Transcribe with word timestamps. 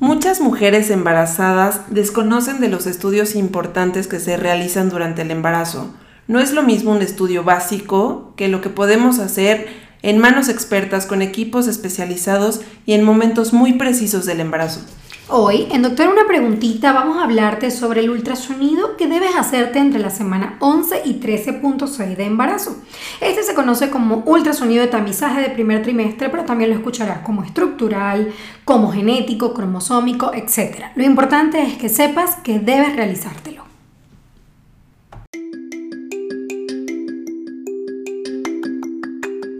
Muchas 0.00 0.40
mujeres 0.40 0.90
embarazadas 0.90 1.80
desconocen 1.90 2.60
de 2.60 2.68
los 2.68 2.86
estudios 2.86 3.34
importantes 3.34 4.06
que 4.06 4.20
se 4.20 4.36
realizan 4.36 4.90
durante 4.90 5.22
el 5.22 5.32
embarazo. 5.32 5.92
No 6.28 6.38
es 6.38 6.52
lo 6.52 6.62
mismo 6.62 6.92
un 6.92 7.02
estudio 7.02 7.42
básico 7.42 8.32
que 8.36 8.46
lo 8.46 8.60
que 8.60 8.70
podemos 8.70 9.18
hacer 9.18 9.66
en 10.02 10.18
manos 10.18 10.48
expertas 10.48 11.04
con 11.04 11.20
equipos 11.20 11.66
especializados 11.66 12.60
y 12.86 12.92
en 12.92 13.02
momentos 13.02 13.52
muy 13.52 13.72
precisos 13.72 14.24
del 14.24 14.38
embarazo. 14.38 14.82
Hoy, 15.30 15.68
en 15.70 15.82
Doctor 15.82 16.08
Una 16.08 16.26
Preguntita, 16.26 16.94
vamos 16.94 17.18
a 17.18 17.24
hablarte 17.24 17.70
sobre 17.70 18.00
el 18.00 18.08
ultrasonido 18.08 18.96
que 18.96 19.08
debes 19.08 19.36
hacerte 19.36 19.78
entre 19.78 20.00
la 20.00 20.08
semana 20.08 20.56
11 20.60 21.02
y 21.04 21.20
13.6 21.20 22.16
de 22.16 22.24
embarazo. 22.24 22.78
Este 23.20 23.42
se 23.42 23.52
conoce 23.52 23.90
como 23.90 24.22
ultrasonido 24.24 24.80
de 24.80 24.88
tamizaje 24.88 25.42
de 25.42 25.50
primer 25.50 25.82
trimestre, 25.82 26.30
pero 26.30 26.46
también 26.46 26.70
lo 26.70 26.76
escucharás 26.76 27.18
como 27.18 27.44
estructural, 27.44 28.32
como 28.64 28.90
genético, 28.90 29.52
cromosómico, 29.52 30.32
etc. 30.32 30.86
Lo 30.94 31.04
importante 31.04 31.62
es 31.62 31.76
que 31.76 31.90
sepas 31.90 32.36
que 32.36 32.58
debes 32.58 32.96
realizártelo. 32.96 33.64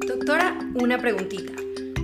Doctora, 0.07 0.59
una 0.77 0.97
preguntita 0.97 1.58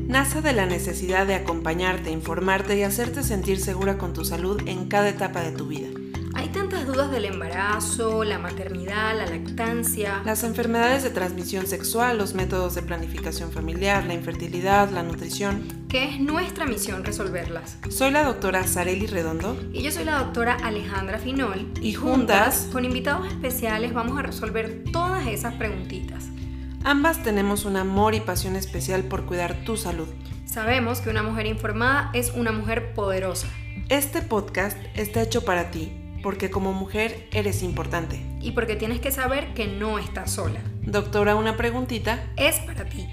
nace 0.07 0.43
de 0.43 0.53
la 0.53 0.67
necesidad 0.67 1.27
de 1.27 1.35
acompañarte, 1.35 2.11
informarte 2.11 2.77
y 2.77 2.83
hacerte 2.83 3.23
sentir 3.23 3.61
segura 3.61 3.99
con 3.99 4.12
tu 4.12 4.25
salud 4.25 4.61
en 4.67 4.89
cada 4.89 5.09
etapa 5.09 5.41
de 5.43 5.53
tu 5.53 5.67
vida. 5.67 5.89
Hay 6.37 6.49
tantas 6.49 6.85
dudas 6.85 7.12
del 7.12 7.27
embarazo, 7.27 8.25
la 8.25 8.39
maternidad, 8.39 9.17
la 9.17 9.25
lactancia. 9.27 10.21
Las 10.25 10.43
enfermedades 10.43 11.05
de 11.05 11.11
transmisión 11.11 11.67
sexual, 11.69 12.19
los 12.19 12.35
métodos 12.35 12.75
de 12.75 12.83
planificación 12.83 13.53
familiar, 13.53 14.05
la 14.05 14.15
infertilidad, 14.15 14.91
la 14.91 15.05
nutrición. 15.05 15.87
Que 15.89 16.09
es 16.09 16.21
nuestra 16.21 16.67
misión 16.67 17.05
resolverlas. 17.05 17.79
Soy 17.89 18.11
la 18.11 18.25
doctora 18.25 18.67
Sareli 18.67 19.07
Redondo. 19.07 19.57
Y 19.73 19.83
yo 19.83 19.93
soy 19.93 20.05
la 20.05 20.19
doctora 20.19 20.55
Alejandra 20.55 21.19
Finol. 21.19 21.71
Y 21.81 21.95
juntas, 21.95 22.69
con 22.73 22.84
invitados 22.84 23.28
especiales, 23.28 23.95
vamos 23.95 24.19
a 24.19 24.23
resolver 24.23 24.83
todas 24.93 25.28
esas 25.28 25.55
preguntitas. 25.55 26.34
Ambas 26.87 27.23
tenemos 27.23 27.65
un 27.65 27.79
amor 27.79 28.15
y 28.15 28.21
pasión 28.21 28.57
especial 28.57 29.05
por 29.05 29.25
cuidar 29.25 29.55
tu 29.65 29.79
salud. 29.79 30.07
Sabemos 30.45 31.01
que 31.01 31.09
una 31.09 31.23
mujer 31.23 31.47
informada 31.47 32.11
es 32.13 32.31
una 32.33 32.53
mujer 32.53 32.93
poderosa. 32.93 33.49
Este 33.89 34.21
podcast 34.21 34.77
está 34.95 35.23
hecho 35.23 35.47
para 35.47 35.71
ti, 35.71 35.91
porque 36.23 36.51
como 36.51 36.75
mujer 36.75 37.27
eres 37.33 37.62
importante. 37.62 38.23
Y 38.43 38.53
porque 38.53 38.77
tienes 38.77 39.01
que 39.01 39.12
saber 39.12 39.55
que 39.55 39.67
no 39.67 39.99
estás 39.99 40.33
sola. 40.33 40.61
Doctora, 40.83 41.37
una 41.37 41.57
preguntita. 41.57 42.23
Es 42.37 42.59
para 42.61 42.85
ti. 42.85 43.09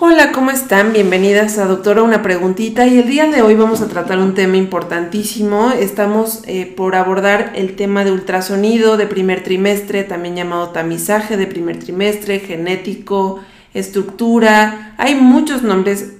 Hola, 0.00 0.30
¿cómo 0.30 0.52
están? 0.52 0.92
Bienvenidas 0.92 1.58
a 1.58 1.66
Doctora 1.66 2.04
Una 2.04 2.22
Preguntita 2.22 2.86
y 2.86 2.98
el 2.98 3.08
día 3.08 3.26
de 3.26 3.42
hoy 3.42 3.56
vamos 3.56 3.80
a 3.80 3.88
tratar 3.88 4.20
un 4.20 4.34
tema 4.34 4.56
importantísimo. 4.56 5.72
Estamos 5.72 6.44
eh, 6.46 6.66
por 6.66 6.94
abordar 6.94 7.50
el 7.56 7.74
tema 7.74 8.04
de 8.04 8.12
ultrasonido 8.12 8.96
de 8.96 9.08
primer 9.08 9.42
trimestre, 9.42 10.04
también 10.04 10.36
llamado 10.36 10.68
tamizaje 10.68 11.36
de 11.36 11.48
primer 11.48 11.80
trimestre, 11.80 12.38
genético, 12.38 13.40
estructura. 13.74 14.94
Hay 14.98 15.16
muchos 15.16 15.64
nombres 15.64 16.12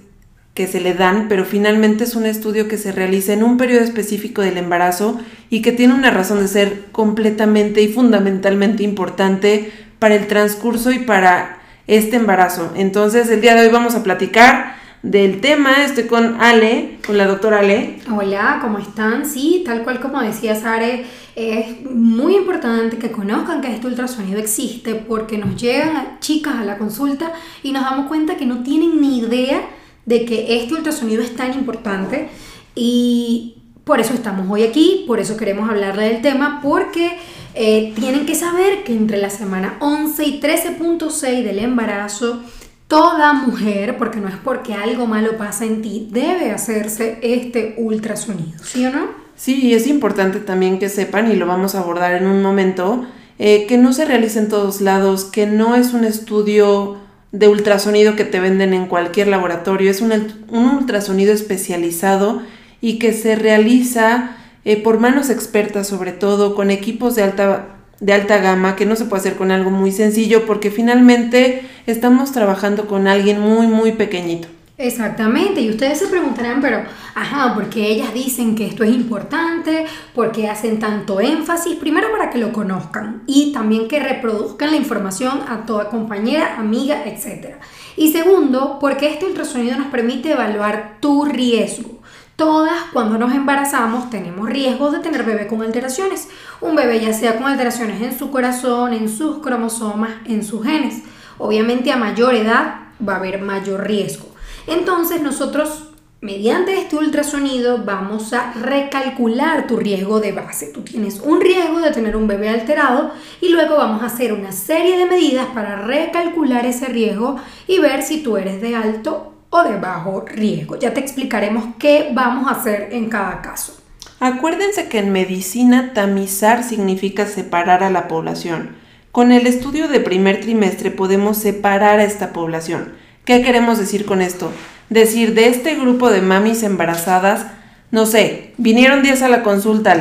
que 0.55 0.67
se 0.67 0.81
le 0.81 0.95
dan, 0.95 1.29
pero 1.29 1.45
finalmente 1.45 2.03
es 2.03 2.17
un 2.17 2.27
estudio 2.27 2.67
que 2.67 2.79
se 2.79 2.91
realiza 2.91 3.33
en 3.33 3.45
un 3.45 3.59
periodo 3.59 3.85
específico 3.85 4.43
del 4.43 4.57
embarazo 4.57 5.21
y 5.51 5.63
que 5.63 5.71
tiene 5.71 5.95
una 5.95 6.11
razón 6.11 6.41
de 6.41 6.49
ser 6.49 6.87
completamente 6.91 7.81
y 7.81 7.93
fundamentalmente 7.93 8.83
importante 8.83 9.71
para 10.01 10.17
el 10.17 10.27
transcurso 10.27 10.91
y 10.91 10.99
para 10.99 11.58
este 11.89 12.17
embarazo. 12.17 12.71
Entonces, 12.77 13.29
el 13.31 13.41
día 13.41 13.57
de 13.57 13.63
hoy 13.63 13.73
vamos 13.73 13.97
a 13.97 14.05
platicar 14.05 14.77
del 15.03 15.41
tema. 15.41 15.85
Estoy 15.85 16.05
con 16.05 16.41
Ale, 16.41 16.99
con 17.05 17.19
la 17.19 17.27
doctora 17.27 17.61
Ale. 17.61 17.99
Hola, 18.15 18.59
¿cómo 18.61 18.79
están? 18.79 19.27
Sí, 19.27 19.63
tal 19.65 19.83
cual 19.83 20.01
como 20.01 20.21
decía 20.21 20.55
Sare, 20.55 21.07
es 21.35 21.85
muy 21.91 22.37
importante 22.37 22.99
que 22.99 23.11
conozcan 23.11 23.61
que 23.61 23.73
este 23.73 23.87
ultrasonido 23.87 24.39
existe 24.39 24.95
porque 24.95 25.39
nos 25.39 25.61
llegan 25.61 26.19
chicas 26.21 26.57
a 26.57 26.65
la 26.65 26.79
consulta 26.79 27.33
y 27.63 27.73
nos 27.73 27.83
damos 27.83 28.07
cuenta 28.07 28.37
que 28.37 28.45
no 28.45 28.63
tienen 28.63 29.01
ni 29.01 29.19
idea 29.19 29.63
de 30.05 30.25
que 30.25 30.61
este 30.61 30.75
ultrasonido 30.75 31.23
es 31.23 31.37
tan 31.37 31.55
importante 31.55 32.29
y 32.75 33.58
por 33.89 34.01
eso 34.01 34.13
estamos 34.13 34.47
hoy 34.51 34.65
aquí, 34.65 35.05
por 35.07 35.19
eso 35.19 35.39
queremos 35.39 35.71
hablarle 35.71 36.11
del 36.11 36.21
tema, 36.21 36.61
porque 36.63 37.17
eh, 37.55 37.95
tienen 37.97 38.27
que 38.27 38.35
saber 38.35 38.85
que 38.85 38.93
entre 38.93 39.17
la 39.17 39.31
semana 39.31 39.79
11 39.81 40.25
y 40.27 40.41
13.6 40.43 41.43
del 41.43 41.59
embarazo, 41.59 42.43
toda 42.87 43.33
mujer, 43.33 43.97
porque 43.97 44.21
no 44.21 44.29
es 44.29 44.35
porque 44.45 44.75
algo 44.75 45.07
malo 45.07 45.39
pasa 45.39 45.65
en 45.65 45.81
ti, 45.81 46.07
debe 46.13 46.51
hacerse 46.51 47.19
este 47.23 47.77
ultrasonido, 47.79 48.63
¿sí 48.63 48.85
o 48.85 48.91
no? 48.91 49.09
Sí, 49.37 49.73
es 49.73 49.87
importante 49.87 50.41
también 50.41 50.79
que 50.79 50.91
sepan, 50.91 51.33
y 51.33 51.37
lo 51.37 51.47
vamos 51.47 51.75
a 51.75 51.81
abordar 51.81 52.13
en 52.13 52.27
un 52.27 52.43
momento, 52.43 53.07
eh, 53.39 53.65
que 53.67 53.79
no 53.79 53.95
se 53.95 54.05
realice 54.05 54.39
en 54.39 54.51
todos 54.51 54.83
lados, 54.83 55.25
que 55.25 55.47
no 55.47 55.75
es 55.77 55.95
un 55.95 56.05
estudio 56.05 56.99
de 57.33 57.49
ultrasonido 57.49 58.17
que 58.17 58.25
te 58.25 58.39
venden 58.39 58.75
en 58.75 58.85
cualquier 58.85 59.29
laboratorio, 59.29 59.91
es 59.91 60.03
un 60.03 60.13
ultrasonido 60.51 61.33
especializado 61.33 62.43
y 62.81 62.99
que 62.99 63.13
se 63.13 63.35
realiza 63.37 64.37
eh, 64.65 64.77
por 64.83 65.01
manos 65.01 65.31
expertas 65.31 65.87
sobre 65.87 66.13
todo, 66.13 66.55
con 66.55 66.71
equipos 66.71 67.15
de 67.15 67.23
alta, 67.23 67.77
de 68.01 68.13
alta 68.13 68.39
gama, 68.39 68.77
que 68.77 68.87
no 68.87 68.97
se 68.97 69.07
puede 69.07 69.21
hacer 69.21 69.37
con 69.37 69.51
algo 69.51 69.71
muy 69.71 69.93
sencillo 69.93 70.47
porque 70.47 70.71
finalmente 70.71 71.63
estamos 71.87 72.33
trabajando 72.33 72.87
con 72.87 73.09
alguien 73.09 73.41
muy, 73.41 73.67
muy 73.67 73.93
pequeñito. 73.93 74.49
Exactamente, 74.81 75.61
y 75.61 75.71
ustedes 75.71 75.99
se 75.99 76.07
preguntarán, 76.07 76.61
pero, 76.61 76.85
ajá, 77.17 77.53
¿por 77.53 77.69
qué 77.69 77.89
ellas 77.89 78.15
dicen 78.15 78.55
que 78.55 78.65
esto 78.65 78.85
es 78.85 78.93
importante? 78.93 79.87
¿Por 80.15 80.31
qué 80.31 80.49
hacen 80.49 80.79
tanto 80.79 81.21
énfasis? 81.21 81.75
Primero 81.75 82.13
para 82.13 82.31
que 82.31 82.39
lo 82.39 82.53
conozcan 82.53 83.25
y 83.27 83.51
también 83.53 83.89
que 83.89 83.99
reproduzcan 83.99 84.71
la 84.71 84.77
información 84.77 85.41
a 85.49 85.67
toda 85.67 85.89
compañera, 85.89 86.59
amiga, 86.59 87.03
etc. 87.07 87.57
Y 87.97 88.13
segundo, 88.13 88.79
porque 88.81 89.09
este 89.09 89.27
ultrasonido 89.27 89.77
nos 89.77 89.89
permite 89.89 90.31
evaluar 90.31 90.99
tu 91.01 91.25
riesgo. 91.25 91.98
Todas 92.39 92.85
cuando 92.93 93.19
nos 93.19 93.35
embarazamos 93.35 94.11
tenemos 94.11 94.49
riesgo 94.49 94.93
de 94.93 95.01
tener 95.01 95.25
bebé 95.25 95.49
con 95.49 95.61
alteraciones. 95.61 96.29
Un 96.61 96.77
bebé 96.77 97.01
ya 97.01 97.13
sea 97.13 97.37
con 97.37 97.49
alteraciones 97.49 98.01
en 98.01 98.17
su 98.17 98.31
corazón, 98.31 98.93
en 98.93 99.09
sus 99.09 99.39
cromosomas, 99.39 100.13
en 100.25 100.45
sus 100.45 100.65
genes. 100.65 101.03
Obviamente 101.39 101.91
a 101.91 101.97
mayor 101.97 102.37
edad 102.37 102.77
va 103.07 103.15
a 103.15 103.17
haber 103.17 103.43
mayor 103.43 103.85
riesgo. 103.89 104.29
Entonces 104.69 105.21
nosotros 105.21 105.89
mediante 106.21 106.79
este 106.79 106.95
ultrasonido 106.95 107.85
vamos 107.85 108.33
a 108.33 108.53
recalcular 108.53 109.67
tu 109.67 109.77
riesgo 109.77 110.21
de 110.21 110.31
base. 110.31 110.69
Tú 110.73 110.83
tienes 110.83 111.19
un 111.19 111.41
riesgo 111.41 111.81
de 111.81 111.91
tener 111.91 112.15
un 112.15 112.29
bebé 112.29 112.51
alterado 112.51 113.11
y 113.41 113.49
luego 113.49 113.77
vamos 113.77 114.05
a 114.05 114.07
hacer 114.07 114.33
una 114.33 114.53
serie 114.53 114.97
de 114.97 115.07
medidas 115.07 115.47
para 115.47 115.75
recalcular 115.75 116.67
ese 116.67 116.87
riesgo 116.87 117.35
y 117.67 117.81
ver 117.81 118.05
si 118.05 118.23
tú 118.23 118.37
eres 118.37 118.61
de 118.61 118.77
alto 118.77 119.33
o 119.51 119.63
de 119.63 119.77
bajo 119.77 120.25
riesgo. 120.27 120.79
Ya 120.79 120.95
te 120.95 121.01
explicaremos 121.01 121.75
qué 121.79 122.11
vamos 122.13 122.49
a 122.49 122.53
hacer 122.53 122.89
en 122.93 123.09
cada 123.09 123.41
caso. 123.43 123.81
Acuérdense 124.21 124.89
que 124.89 124.99
en 124.99 125.13
medicina 125.13 125.93
tamizar 125.95 126.65
significa 126.65 127.27
separar 127.27 127.83
a 127.83 127.91
la 127.91 128.09
población. 128.09 128.77
Con 129.13 129.33
el 129.33 129.47
estudio 129.47 129.89
de 129.89 130.01
primer 130.01 130.41
trimestre 130.41 130.91
podemos 130.91 131.39
separar 131.39 132.01
a 132.01 132.05
esta 132.05 132.33
población. 132.33 132.93
¿Qué 133.25 133.43
queremos 133.43 133.79
decir 133.79 134.05
con 134.05 134.21
esto? 134.21 134.51
Decir, 134.91 135.35
de 135.35 135.49
este 135.49 135.75
grupo 135.75 136.11
de 136.11 136.21
mamis 136.21 136.63
embarazadas, 136.63 137.47
no 137.91 138.07
sé, 138.07 138.55
vinieron 138.59 139.03
10 139.03 139.23
a 139.23 139.29
la 139.29 139.43
consulta, 139.43 139.97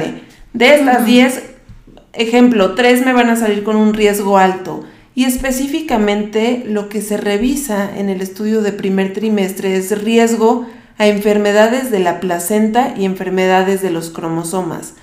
De 0.54 0.76
estas 0.76 1.06
10, 1.06 1.44
ejemplo, 2.14 2.74
3 2.74 3.06
me 3.06 3.14
van 3.14 3.30
a 3.30 3.36
salir 3.36 3.64
con 3.64 3.76
un 3.76 3.94
riesgo 3.94 4.38
alto 4.38 4.84
y 5.18 5.26
específicamente 5.26 6.64
lo 6.68 6.90
que 6.90 7.02
se 7.02 7.18
revisa 7.18 7.98
en 7.98 8.10
el 8.10 8.22
estudio 8.22 8.62
de 8.62 8.72
primer 8.72 9.14
trimestre 9.14 9.76
es 9.76 10.04
riesgo 10.04 10.68
a 11.00 11.08
enfermedades 11.08 11.90
de 11.90 11.98
la 11.98 12.20
placenta 12.20 12.94
y 12.96 13.04
enfermedades 13.04 13.82
de 13.82 13.90
los 13.90 14.12
cromosomas. 14.12 14.94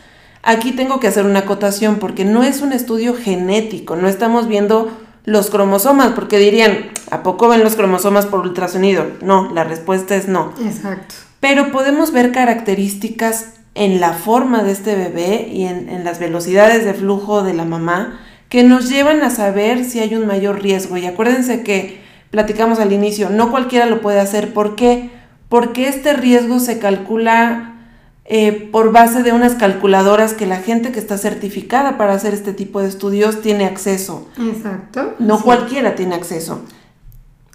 Aquí 0.45 0.71
tengo 0.71 1.01
que 1.01 1.09
hacer 1.09 1.27
una 1.27 1.41
acotación 1.41 1.97
porque 1.97 2.25
no 2.25 2.45
es 2.45 2.63
un 2.63 2.73
estudio 2.73 3.17
genético, 3.17 3.97
no 3.97 4.07
estamos 4.07 4.47
viendo 4.47 4.89
los 5.25 5.51
cromosomas, 5.51 6.13
porque 6.13 6.39
dirían, 6.39 6.91
¿a 7.11 7.25
poco 7.25 7.49
ven 7.49 7.65
los 7.65 7.75
cromosomas 7.75 8.27
por 8.27 8.39
ultrasonido? 8.39 9.07
No, 9.21 9.51
la 9.53 9.65
respuesta 9.65 10.15
es 10.15 10.29
no. 10.29 10.55
Exacto. 10.65 11.17
Pero 11.41 11.73
podemos 11.73 12.13
ver 12.13 12.31
características 12.31 13.55
en 13.75 13.99
la 13.99 14.13
forma 14.13 14.63
de 14.63 14.71
este 14.71 14.95
bebé 14.95 15.49
y 15.53 15.65
en, 15.65 15.89
en 15.89 16.05
las 16.05 16.21
velocidades 16.21 16.85
de 16.85 16.95
flujo 16.95 17.43
de 17.43 17.55
la 17.55 17.65
mamá 17.65 18.21
que 18.55 18.63
nos 18.63 18.89
llevan 18.89 19.21
a 19.25 19.31
saber 19.31 19.85
si 19.85 19.99
hay 19.99 20.15
un 20.15 20.29
mayor 20.29 20.63
riesgo. 20.63 20.97
Y 20.97 21.07
acuérdense 21.07 21.65
que 21.65 21.99
platicamos 22.31 22.79
al 22.79 22.93
inicio, 22.93 23.29
no 23.29 23.51
cualquiera 23.51 23.87
lo 23.87 24.01
puede 24.01 24.21
hacer. 24.21 24.53
¿Por 24.53 24.77
qué? 24.77 25.11
Porque 25.49 25.89
este 25.89 26.13
riesgo 26.13 26.61
se 26.61 26.79
calcula 26.79 27.75
eh, 28.25 28.53
por 28.71 28.93
base 28.93 29.25
de 29.25 29.33
unas 29.33 29.57
calculadoras 29.57 30.35
que 30.35 30.47
la 30.47 30.59
gente 30.59 30.93
que 30.93 31.01
está 31.01 31.19
certificada 31.19 31.99
para 31.99 32.13
hacer 32.13 32.33
este 32.33 32.53
tipo 32.53 32.81
de 32.81 32.87
estudios 32.87 33.43
tiene 33.43 33.65
acceso. 33.65 34.29
Exacto. 34.39 35.17
No 35.19 35.41
cualquiera 35.41 35.97
tiene 35.97 36.15
acceso. 36.15 36.63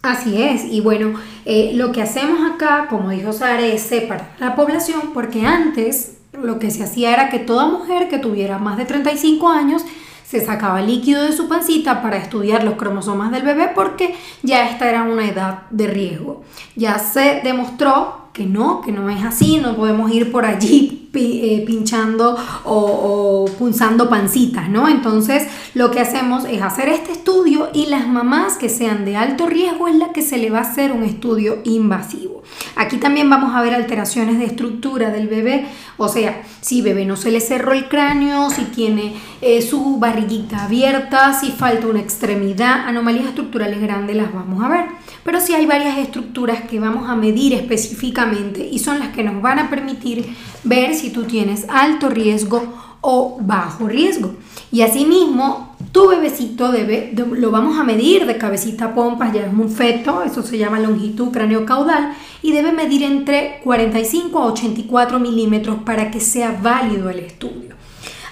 Así 0.01 0.43
es, 0.43 0.65
y 0.65 0.81
bueno, 0.81 1.13
eh, 1.45 1.71
lo 1.75 1.93
que 1.93 2.01
hacemos 2.01 2.39
acá, 2.51 2.87
como 2.89 3.11
dijo 3.11 3.31
Sara, 3.31 3.65
es 3.65 3.83
separar 3.83 4.31
la 4.37 4.57
población 4.57 5.11
porque 5.13 5.45
antes 5.45 6.17
lo 6.33 6.59
que 6.59 6.71
se 6.71 6.83
hacía 6.83 7.13
era 7.13 7.29
que 7.29 7.39
toda 7.39 7.67
mujer 7.67 8.09
que 8.09 8.19
tuviera 8.19 8.57
más 8.57 8.77
de 8.77 8.83
35 8.83 9.47
años 9.47 9.85
se 10.29 10.45
sacaba 10.45 10.79
líquido 10.81 11.23
de 11.23 11.31
su 11.31 11.47
pancita 11.47 12.03
para 12.03 12.17
estudiar 12.17 12.63
los 12.63 12.75
cromosomas 12.75 13.31
del 13.31 13.41
bebé 13.41 13.71
porque 13.73 14.13
ya 14.43 14.69
esta 14.69 14.87
era 14.87 15.01
una 15.01 15.27
edad 15.27 15.63
de 15.71 15.87
riesgo. 15.87 16.43
Ya 16.75 16.99
se 16.99 17.41
demostró 17.43 18.27
que 18.31 18.45
no, 18.45 18.81
que 18.81 18.91
no 18.91 19.09
es 19.09 19.23
así, 19.23 19.57
no 19.57 19.75
podemos 19.75 20.11
ir 20.11 20.31
por 20.31 20.45
allí 20.45 20.98
pinchando 21.11 22.37
o, 22.65 23.45
punzando 23.57 24.09
pancitas, 24.09 24.69
¿no? 24.69 24.87
Entonces 24.87 25.47
lo 25.73 25.91
que 25.91 25.99
hacemos 25.99 26.45
es 26.45 26.61
hacer 26.61 26.89
este 26.89 27.11
estudio 27.11 27.69
y 27.73 27.87
las 27.87 28.07
mamás 28.07 28.57
que 28.57 28.69
sean 28.69 29.05
de 29.05 29.17
alto 29.17 29.47
riesgo 29.47 29.87
es 29.87 29.95
la 29.95 30.11
que 30.11 30.21
se 30.21 30.37
le 30.37 30.49
va 30.49 30.59
a 30.59 30.61
hacer 30.61 30.91
un 30.91 31.03
estudio 31.03 31.59
invasivo. 31.63 32.43
Aquí 32.75 32.97
también 32.97 33.29
vamos 33.29 33.55
a 33.55 33.61
ver 33.61 33.73
alteraciones 33.73 34.39
de 34.39 34.45
estructura 34.45 35.11
del 35.11 35.27
bebé, 35.27 35.65
o 35.97 36.07
sea, 36.07 36.41
si 36.61 36.81
bebé 36.81 37.05
no 37.05 37.15
se 37.15 37.31
le 37.31 37.41
cerró 37.41 37.73
el 37.73 37.87
cráneo, 37.87 38.49
si 38.49 38.63
tiene 38.65 39.13
eh, 39.41 39.61
su 39.61 39.97
barriguita 39.97 40.65
abierta, 40.65 41.33
si 41.33 41.51
falta 41.51 41.87
una 41.87 41.99
extremidad, 41.99 42.87
anomalías 42.87 43.25
estructurales 43.25 43.81
grandes 43.81 44.15
las 44.15 44.33
vamos 44.33 44.63
a 44.63 44.69
ver. 44.69 44.85
Pero 45.23 45.41
sí 45.41 45.53
hay 45.53 45.65
varias 45.65 45.97
estructuras 45.97 46.61
que 46.61 46.79
vamos 46.79 47.09
a 47.09 47.15
medir 47.15 47.53
específicamente 47.53 48.67
y 48.71 48.79
son 48.79 48.99
las 48.99 49.09
que 49.09 49.23
nos 49.23 49.41
van 49.41 49.59
a 49.59 49.69
permitir 49.69 50.33
ver 50.63 50.95
si 50.99 51.09
tú 51.09 51.23
tienes 51.23 51.65
alto 51.69 52.09
riesgo 52.09 52.61
o 53.01 53.37
bajo 53.41 53.87
riesgo. 53.87 54.35
Y 54.71 54.81
asimismo, 54.81 55.75
tu 55.91 56.09
bebecito 56.09 56.71
debe, 56.71 57.13
lo 57.15 57.49
vamos 57.49 57.79
a 57.79 57.83
medir 57.83 58.27
de 58.27 58.37
cabecita 58.37 58.85
a 58.85 58.93
pompas, 58.93 59.33
ya 59.33 59.45
es 59.45 59.53
un 59.53 59.69
feto, 59.69 60.21
eso 60.23 60.43
se 60.43 60.57
llama 60.57 60.79
longitud 60.79 61.31
cráneo-caudal, 61.31 62.13
y 62.41 62.51
debe 62.51 62.71
medir 62.71 63.03
entre 63.03 63.61
45 63.63 64.39
a 64.39 64.45
84 64.45 65.19
milímetros 65.19 65.77
para 65.83 66.11
que 66.11 66.19
sea 66.19 66.59
válido 66.61 67.09
el 67.09 67.19
estudio. 67.19 67.69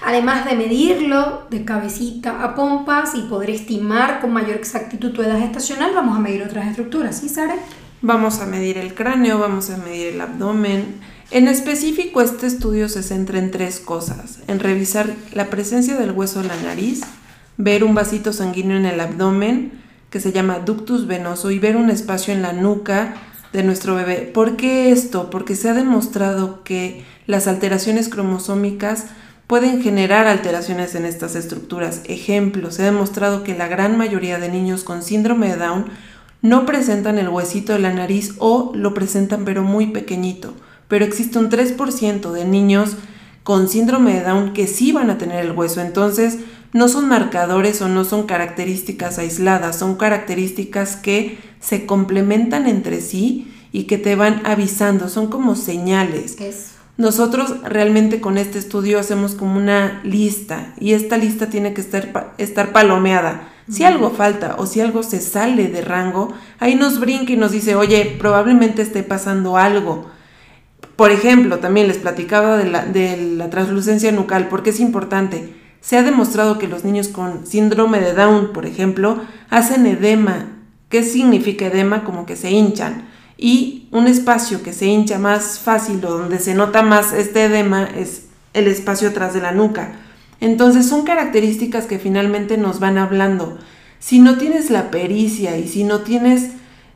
Además 0.05 0.45
de 0.45 0.55
medirlo 0.55 1.47
de 1.49 1.65
cabecita 1.65 2.43
a 2.43 2.53
pompas 2.55 3.15
y 3.15 3.21
poder 3.21 3.49
estimar 3.49 4.21
con 4.21 4.31
mayor 4.31 4.55
exactitud 4.55 5.11
tu 5.11 5.23
edad 5.23 5.39
gestacional, 5.39 5.91
vamos 5.95 6.15
a 6.17 6.21
medir 6.21 6.43
otras 6.43 6.67
estructuras, 6.67 7.17
¿sí, 7.17 7.29
Sara? 7.29 7.55
Vamos 8.03 8.39
a 8.39 8.45
medir 8.45 8.77
el 8.77 8.93
cráneo, 8.93 9.39
vamos 9.39 9.71
a 9.71 9.77
medir 9.77 10.13
el 10.13 10.21
abdomen. 10.21 10.99
En 11.29 11.49
específico, 11.49 12.21
este 12.21 12.47
estudio 12.47 12.87
se 12.87 13.03
centra 13.03 13.37
en 13.37 13.51
tres 13.51 13.81
cosas. 13.81 14.39
En 14.47 14.59
revisar 14.59 15.13
la 15.33 15.49
presencia 15.49 15.97
del 15.97 16.11
hueso 16.11 16.39
en 16.39 16.47
la 16.47 16.55
nariz, 16.55 17.01
ver 17.57 17.83
un 17.83 17.93
vasito 17.93 18.31
sanguíneo 18.31 18.77
en 18.77 18.85
el 18.85 19.01
abdomen, 19.01 19.73
que 20.09 20.21
se 20.21 20.31
llama 20.31 20.59
ductus 20.59 21.05
venoso, 21.05 21.51
y 21.51 21.59
ver 21.59 21.75
un 21.75 21.89
espacio 21.89 22.33
en 22.33 22.41
la 22.41 22.53
nuca 22.53 23.15
de 23.51 23.63
nuestro 23.63 23.93
bebé. 23.95 24.31
¿Por 24.33 24.55
qué 24.55 24.93
esto? 24.93 25.29
Porque 25.29 25.57
se 25.57 25.67
ha 25.67 25.73
demostrado 25.73 26.63
que 26.63 27.03
las 27.25 27.47
alteraciones 27.47 28.07
cromosómicas 28.07 29.07
pueden 29.47 29.81
generar 29.81 30.27
alteraciones 30.27 30.95
en 30.95 31.05
estas 31.05 31.35
estructuras. 31.35 32.03
Ejemplo, 32.05 32.71
se 32.71 32.83
ha 32.83 32.85
demostrado 32.85 33.43
que 33.43 33.57
la 33.57 33.67
gran 33.67 33.97
mayoría 33.97 34.39
de 34.39 34.47
niños 34.47 34.85
con 34.85 35.03
síndrome 35.03 35.49
de 35.49 35.57
Down 35.57 35.87
no 36.41 36.65
presentan 36.65 37.17
el 37.17 37.27
huesito 37.27 37.73
de 37.73 37.79
la 37.79 37.93
nariz 37.93 38.35
o 38.37 38.71
lo 38.75 38.93
presentan 38.93 39.43
pero 39.43 39.63
muy 39.63 39.87
pequeñito. 39.87 40.53
Pero 40.87 41.05
existe 41.05 41.39
un 41.39 41.49
3% 41.49 42.31
de 42.31 42.45
niños 42.45 42.97
con 43.43 43.69
síndrome 43.69 44.13
de 44.13 44.23
Down 44.23 44.53
que 44.53 44.67
sí 44.67 44.91
van 44.91 45.09
a 45.09 45.17
tener 45.17 45.45
el 45.45 45.53
hueso. 45.53 45.81
Entonces, 45.81 46.39
no 46.73 46.87
son 46.87 47.07
marcadores 47.07 47.81
o 47.81 47.87
no 47.87 48.03
son 48.03 48.27
características 48.27 49.19
aisladas, 49.19 49.79
son 49.79 49.95
características 49.95 50.95
que 50.95 51.37
se 51.59 51.85
complementan 51.85 52.67
entre 52.67 53.01
sí 53.01 53.53
y 53.71 53.83
que 53.83 53.97
te 53.97 54.15
van 54.15 54.41
avisando, 54.45 55.09
son 55.09 55.27
como 55.27 55.55
señales. 55.55 56.35
Nosotros 56.97 57.61
realmente 57.63 58.19
con 58.19 58.37
este 58.37 58.57
estudio 58.57 58.99
hacemos 58.99 59.35
como 59.35 59.57
una 59.57 60.01
lista 60.03 60.73
y 60.79 60.93
esta 60.93 61.17
lista 61.17 61.47
tiene 61.49 61.73
que 61.73 61.81
estar, 61.81 62.33
estar 62.37 62.71
palomeada. 62.71 63.49
Si 63.69 63.83
algo 63.83 64.11
falta 64.11 64.55
o 64.57 64.65
si 64.65 64.81
algo 64.81 65.03
se 65.03 65.19
sale 65.19 65.67
de 65.67 65.81
rango, 65.81 66.33
ahí 66.59 66.75
nos 66.75 66.99
brinca 66.99 67.33
y 67.33 67.37
nos 67.37 67.51
dice, 67.51 67.75
oye, 67.75 68.15
probablemente 68.17 68.81
esté 68.81 69.03
pasando 69.03 69.57
algo. 69.57 70.09
Por 70.97 71.11
ejemplo, 71.11 71.59
también 71.59 71.87
les 71.87 71.97
platicaba 71.97 72.57
de 72.57 72.69
la, 72.69 73.49
translucencia 73.49 74.11
nucal, 74.11 74.49
porque 74.49 74.71
es 74.71 74.81
importante. 74.81 75.53
Se 75.79 75.95
ha 75.95 76.03
demostrado 76.03 76.57
que 76.57 76.67
los 76.67 76.83
niños 76.83 77.07
con 77.07 77.47
síndrome 77.47 78.01
de 78.01 78.13
Down, 78.13 78.51
por 78.51 78.65
ejemplo, 78.65 79.21
hacen 79.49 79.85
edema. 79.85 80.57
¿Qué 80.89 81.03
significa 81.03 81.67
edema? 81.67 82.03
Como 82.03 82.25
que 82.25 82.35
se 82.35 82.51
hinchan 82.51 83.07
y 83.37 83.87
un 83.91 84.07
espacio 84.07 84.63
que 84.63 84.73
se 84.73 84.87
hincha 84.87 85.19
más 85.19 85.59
fácil 85.59 86.03
o 86.03 86.17
donde 86.17 86.39
se 86.39 86.55
nota 86.55 86.81
más 86.81 87.13
este 87.13 87.45
edema 87.45 87.83
es 87.83 88.23
el 88.53 88.67
espacio 88.67 89.09
atrás 89.09 89.33
de 89.33 89.41
la 89.41 89.51
nuca. 89.51 89.93
Entonces 90.39 90.87
son 90.87 91.03
características 91.03 91.85
que 91.85 91.99
finalmente 91.99 92.57
nos 92.57 92.79
van 92.79 92.97
hablando. 92.97 93.57
Si 93.99 94.19
no 94.19 94.37
tienes 94.37 94.69
la 94.69 94.91
pericia 94.91 95.57
y 95.57 95.67
si 95.67 95.83
no 95.83 96.01
tienes 96.01 96.51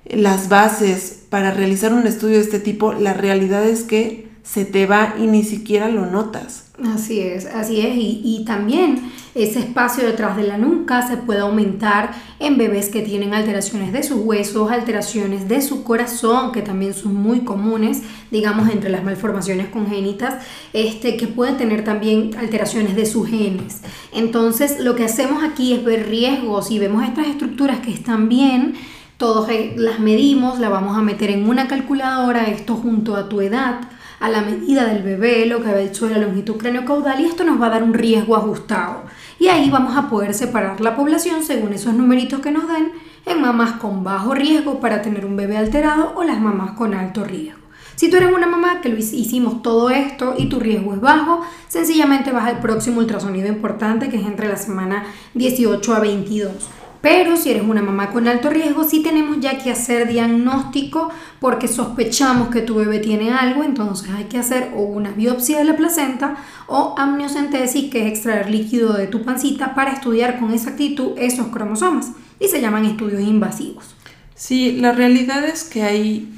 las 0.06 0.50
bases 0.50 1.24
para 1.30 1.51
realizar 1.51 1.94
un 1.94 2.07
estudio 2.07 2.38
de 2.38 2.44
este 2.44 2.59
tipo, 2.59 2.94
la 2.94 3.13
realidad 3.13 3.65
es 3.65 3.83
que 3.83 4.30
se 4.44 4.65
te 4.65 4.86
va 4.86 5.15
y 5.19 5.27
ni 5.27 5.44
siquiera 5.44 5.88
lo 5.89 6.06
notas. 6.06 6.65
Así 6.83 7.19
es, 7.19 7.45
así 7.45 7.80
es. 7.81 7.94
Y, 7.95 8.44
también 8.45 9.12
ese 9.36 9.59
espacio 9.59 10.03
detrás 10.06 10.36
de 10.36 10.44
la 10.44 10.57
nuca 10.57 11.07
se 11.07 11.15
puede 11.15 11.39
aumentar 11.42 12.12
en 12.39 12.57
bebés 12.57 12.89
que 12.89 13.01
tienen 13.01 13.33
alteraciones 13.33 13.94
de 13.94 14.01
sus 14.03 14.18
huesos, 14.18 14.71
alteraciones 14.71 15.48
de 15.48 15.62
su 15.62 15.83
corazón, 15.83 16.51
que 16.51 16.62
también 16.62 16.94
son 16.94 17.15
muy 17.15 17.42
comunes, 17.42 18.01
digamos, 18.31 18.69
entre 18.69 18.89
las 18.89 19.04
malformaciones 19.04 19.68
congénitas, 19.68 20.44
este, 20.74 21.18
que 21.18 21.27
pueden 21.27 21.57
tener 21.57 21.83
también 21.83 22.31
alteraciones 22.38 22.95
de 22.95 23.06
sus 23.06 23.30
genes. 23.30 23.81
Entonces, 24.12 24.80
lo 24.80 24.95
que 24.95 25.06
hacemos 25.06 25.44
aquí 25.44 25.74
es 25.74 25.86
ver 25.86 26.09
riesgos 26.09 26.71
y 26.71 26.80
vemos 26.80 27.04
estas 27.04 27.27
estructuras 27.27 27.80
que 27.80 27.94
están 27.94 28.27
bien. 28.27 28.74
Todos 29.21 29.50
las 29.75 30.00
medimos, 30.00 30.57
la 30.57 30.69
vamos 30.69 30.97
a 30.97 31.03
meter 31.03 31.29
en 31.29 31.47
una 31.47 31.68
calculadora, 31.68 32.45
esto 32.45 32.75
junto 32.75 33.15
a 33.15 33.29
tu 33.29 33.39
edad 33.41 33.81
a 34.19 34.29
la 34.29 34.41
medida 34.41 34.85
del 34.85 35.03
bebé, 35.03 35.45
lo 35.45 35.62
que 35.62 35.69
ha 35.69 35.79
hecho 35.79 36.09
la 36.09 36.18
longitud 36.18 36.57
cráneo-caudal 36.57 37.21
y 37.21 37.25
esto 37.25 37.44
nos 37.44 37.62
va 37.62 37.68
a 37.68 37.69
dar 37.69 37.83
un 37.83 37.94
riesgo 37.94 38.35
ajustado. 38.35 39.03
Y 39.38 39.50
ahí 39.50 39.69
vamos 39.69 39.95
a 39.95 40.09
poder 40.09 40.33
separar 40.33 40.81
la 40.81 40.95
población 40.95 41.44
según 41.44 41.71
esos 41.71 41.94
numeritos 41.94 42.39
que 42.39 42.50
nos 42.50 42.68
den 42.68 42.94
en 43.27 43.39
mamás 43.39 43.73
con 43.73 44.03
bajo 44.03 44.33
riesgo 44.33 44.79
para 44.79 45.03
tener 45.03 45.23
un 45.27 45.35
bebé 45.35 45.56
alterado 45.56 46.13
o 46.15 46.23
las 46.23 46.41
mamás 46.41 46.71
con 46.71 46.95
alto 46.95 47.23
riesgo. 47.23 47.62
Si 47.94 48.09
tú 48.09 48.18
eres 48.18 48.33
una 48.33 48.47
mamá 48.47 48.81
que 48.81 48.90
hicimos 48.90 49.61
todo 49.61 49.92
esto 49.92 50.33
y 50.35 50.49
tu 50.49 50.59
riesgo 50.59 50.95
es 50.95 50.99
bajo, 50.99 51.42
sencillamente 51.68 52.31
vas 52.31 52.47
al 52.47 52.59
próximo 52.59 52.97
ultrasonido 52.97 53.47
importante 53.49 54.09
que 54.09 54.18
es 54.18 54.25
entre 54.25 54.47
la 54.47 54.57
semana 54.57 55.06
18 55.35 55.94
a 55.94 55.99
22. 55.99 56.81
Pero 57.02 57.36
si 57.36 57.50
eres 57.50 57.64
una 57.64 57.81
mamá 57.81 58.12
con 58.12 58.28
alto 58.28 58.50
riesgo, 58.50 58.84
sí 58.84 59.02
tenemos 59.02 59.40
ya 59.40 59.58
que 59.58 59.72
hacer 59.72 60.08
diagnóstico 60.08 61.10
porque 61.40 61.68
sospechamos 61.68 62.50
que 62.50 62.62
tu 62.62 62.76
bebé 62.76 63.00
tiene 63.00 63.31
algo, 63.31 63.64
entonces 63.64 64.10
hay 64.12 64.26
que 64.26 64.38
hacer 64.38 64.72
o 64.76 64.81
una 64.84 65.12
biopsia 65.12 65.58
de 65.58 65.64
la 65.64 65.76
placenta 65.76 66.38
o 66.68 66.94
amniocentesis, 66.98 67.90
que 67.90 68.06
es 68.06 68.14
extraer 68.14 68.52
líquido 68.52 68.94
de 68.94 69.08
tu 69.08 69.24
pancita 69.24 69.74
para 69.74 69.94
estudiar 69.94 70.40
con 70.40 70.54
exactitud 70.54 71.14
esos 71.18 71.48
cromosomas 71.48 72.12
y 72.40 72.48
se 72.48 72.62
llaman 72.62 72.86
estudios 72.86 73.22
invasivos. 73.22 73.96
Sí, 74.36 74.74
la 74.74 74.92
realidad 74.92 75.44
es 75.44 75.64
que 75.64 75.84
hay, 75.84 76.31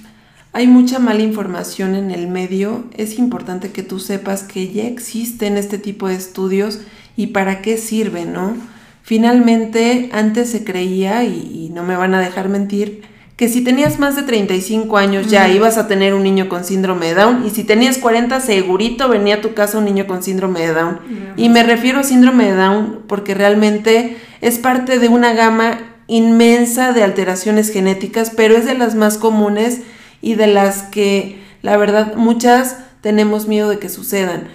hay 0.54 0.68
mucha 0.68 1.00
mala 1.00 1.24
información 1.24 1.96
en 1.96 2.12
el 2.12 2.28
medio. 2.28 2.86
Es 2.94 3.18
importante 3.18 3.72
que 3.72 3.84
tú 3.84 4.00
sepas 4.00 4.44
que 4.44 4.72
ya 4.72 4.84
existen 4.84 5.58
este 5.58 5.78
tipo 5.78 6.08
de 6.08 6.16
estudios 6.16 6.80
y 7.16 7.28
para 7.28 7.62
qué 7.62 7.78
sirven, 7.78 8.34
¿no? 8.34 8.56
Finalmente, 9.04 10.10
antes 10.14 10.50
se 10.50 10.64
creía, 10.64 11.26
y, 11.26 11.70
no 11.74 11.84
me 11.84 11.98
van 11.98 12.14
a 12.14 12.22
dejar 12.22 12.48
mentir, 12.48 13.04
que 13.36 13.50
si 13.50 13.62
tenías 13.62 14.00
más 14.00 14.16
de 14.16 14.24
35 14.24 14.96
años 14.96 15.28
ya 15.28 15.50
ibas 15.50 15.78
a 15.78 15.88
tener 15.88 16.14
un 16.14 16.24
niño 16.24 16.48
con 16.48 16.64
síndrome 16.64 17.08
de 17.08 17.16
Down 17.16 17.44
y 17.46 17.50
si 17.50 17.64
tenías 17.64 17.98
40 17.98 18.40
segurito 18.40 19.10
venía 19.10 19.36
a 19.36 19.42
tu 19.42 19.56
casa 19.56 19.80
un 19.80 19.86
niño 19.86 20.06
con 20.06 20.22
síndrome 20.22 20.62
de 20.62 20.74
Down. 20.74 21.00
Y 21.36 21.50
me 21.50 21.64
refiero 21.64 22.00
a 22.00 22.04
síndrome 22.04 22.46
de 22.46 22.56
Down 22.56 23.00
porque 23.08 23.34
realmente 23.34 24.18
es 24.42 24.60
parte 24.60 25.00
de 25.00 25.10
una 25.10 25.34
gama 25.34 25.80
inmensa 26.08 26.94
de 26.94 27.04
alteraciones 27.04 27.72
genéticas, 27.72 28.30
pero 28.30 28.56
es 28.56 28.66
de 28.66 28.76
las 28.76 28.94
más 28.94 29.18
comunes 29.18 29.82
y 30.22 30.36
de 30.36 30.48
las 30.48 30.84
que 30.84 31.42
la 31.64 31.76
verdad 31.76 32.14
muchas 32.16 32.78
tenemos 33.02 33.48
miedo 33.48 33.68
de 33.68 33.80
que 33.80 33.90
sucedan. 33.90 34.48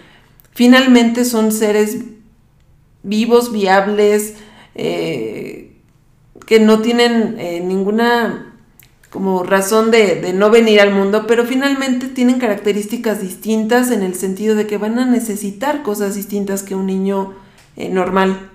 Finalmente 0.52 1.25
son 1.25 1.50
seres 1.52 1.99
vivos, 3.09 3.53
viables, 3.53 4.35
eh, 4.75 5.77
que 6.47 6.61
no 6.61 6.81
tienen 6.81 7.37
eh, 7.38 7.61
ninguna 7.61 8.55
como 9.11 9.43
razón 9.43 9.91
de, 9.91 10.33
no 10.35 10.50
venir 10.50 10.81
al 10.81 10.93
mundo, 10.93 11.27
pero 11.27 11.45
finalmente 11.47 12.09
tienen 12.09 12.38
características 12.38 13.23
distintas 13.23 13.91
en 13.91 14.03
el 14.03 14.15
sentido 14.15 14.55
de 14.55 14.67
que 14.67 14.77
van 14.77 14.99
a 14.99 15.07
necesitar 15.07 15.83
cosas 15.83 16.15
distintas 16.15 16.62
que 16.62 16.75
un 16.75 16.87
niño 16.87 17.35
eh, 17.77 17.88
normal. 17.88 18.50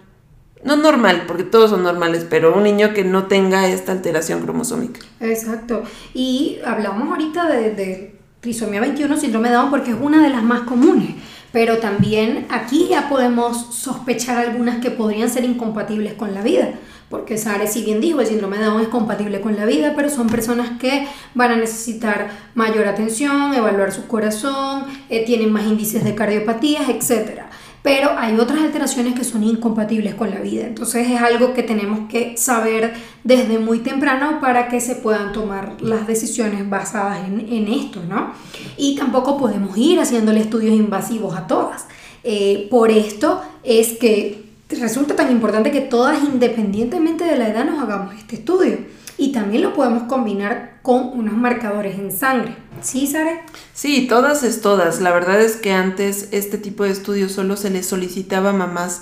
no 0.64 0.76
normal, 0.76 1.24
porque 1.28 1.44
todos 1.44 1.72
son 1.72 1.84
normales, 1.84 2.26
pero 2.30 2.56
un 2.56 2.64
niño 2.64 2.94
que 2.94 3.04
no 3.04 3.26
tenga 3.26 3.68
esta 3.68 3.92
alteración 3.92 4.42
cromosómica. 4.42 5.00
Exacto. 5.20 5.84
Y 6.14 6.60
hablamos 6.64 7.10
ahorita 7.10 7.50
de, 7.50 7.72
de 7.72 8.16
trisomía 8.40 8.80
21, 8.80 9.18
síndrome 9.18 9.50
de 9.50 9.56
Down, 9.56 9.72
porque 9.72 9.92
es 9.92 9.98
una 10.00 10.22
de 10.22 10.30
las 10.30 10.44
más 10.44 10.62
comunes. 10.62 11.16
Pero 11.54 11.78
también 11.78 12.48
aquí 12.50 12.88
ya 12.90 13.08
podemos 13.08 13.74
sospechar 13.74 14.38
algunas 14.38 14.80
que 14.80 14.92
podrían 14.92 15.30
ser 15.30 15.46
incompatibles 15.46 16.16
con 16.16 16.34
la 16.34 16.42
vida. 16.42 16.74
Porque 17.10 17.38
Sare, 17.38 17.68
si 17.68 17.84
bien 17.84 18.02
dijo, 18.02 18.20
el 18.20 18.28
síndrome 18.28 18.58
de 18.58 18.66
Down 18.66 18.82
es 18.82 18.88
compatible 18.88 19.40
con 19.40 19.56
la 19.56 19.66
vida, 19.66 19.94
pero 19.96 20.10
son 20.10 20.28
personas 20.28 20.80
que 20.80 21.08
van 21.36 21.52
a 21.52 21.56
necesitar 21.56 22.32
mayor 22.56 22.88
atención, 22.88 23.54
evaluar 23.54 23.92
su 23.92 24.08
corazón, 24.08 24.86
eh, 25.10 25.24
tienen 25.24 25.54
más 25.54 25.66
índices 25.66 26.04
de 26.04 26.16
cardiopatías, 26.16 26.90
etcétera 26.90 27.50
pero 27.84 28.18
hay 28.18 28.40
otras 28.40 28.62
alteraciones 28.62 29.14
que 29.14 29.26
son 29.26 29.44
incompatibles 29.44 30.16
con 30.16 30.32
la 30.32 30.40
vida. 30.40 30.66
Entonces 30.66 31.12
es 31.12 31.22
algo 31.22 31.54
que 31.54 31.64
tenemos 31.64 32.10
que 32.10 32.38
saber 32.38 32.94
desde 33.26 33.60
muy 33.60 33.80
temprano 33.80 34.40
para 34.40 34.70
que 34.70 34.80
se 34.80 34.96
puedan 34.96 35.34
tomar 35.34 35.82
las 35.82 36.08
decisiones 36.08 36.68
basadas 36.68 37.20
en, 37.28 37.68
esto, 37.68 38.02
¿no? 38.08 38.32
Y 38.78 38.96
tampoco 38.96 39.38
podemos 39.38 39.78
ir 39.78 40.00
haciéndole 40.00 40.40
estudios 40.40 40.74
invasivos 40.74 41.36
a 41.36 41.46
todas. 41.46 41.86
Eh, 42.24 42.68
por 42.72 42.90
esto 42.90 43.42
es 43.64 43.98
que 44.00 44.46
resulta 44.70 45.16
tan 45.16 45.30
importante 45.30 45.70
que 45.70 45.82
todas, 45.82 46.24
independientemente 46.24 47.26
de 47.26 47.36
la 47.36 47.50
edad, 47.50 47.66
nos 47.66 47.84
hagamos 47.84 48.16
este 48.16 48.38
estudio 48.38 48.78
y 49.18 49.34
también 49.34 49.62
lo 49.62 49.74
podemos 49.74 50.04
combinar 50.04 50.80
con 50.82 51.10
unos 51.18 51.34
marcadores 51.34 52.00
en 52.00 52.12
sangre. 52.12 52.56
¿Sí, 52.84 53.08
Sara? 53.08 53.42
Sí, 53.74 54.08
todas 54.08 54.44
es 54.44 54.62
todas. 54.62 55.00
La 55.00 55.12
verdad 55.12 55.42
es 55.42 55.56
que 55.56 55.72
antes 55.72 56.28
este 56.32 56.58
tipo 56.58 56.84
de 56.84 56.92
estudios 56.92 57.32
solo 57.32 57.56
se 57.56 57.70
les 57.70 57.88
solicitaba 57.88 58.50
a 58.50 58.54
mamás 58.54 59.02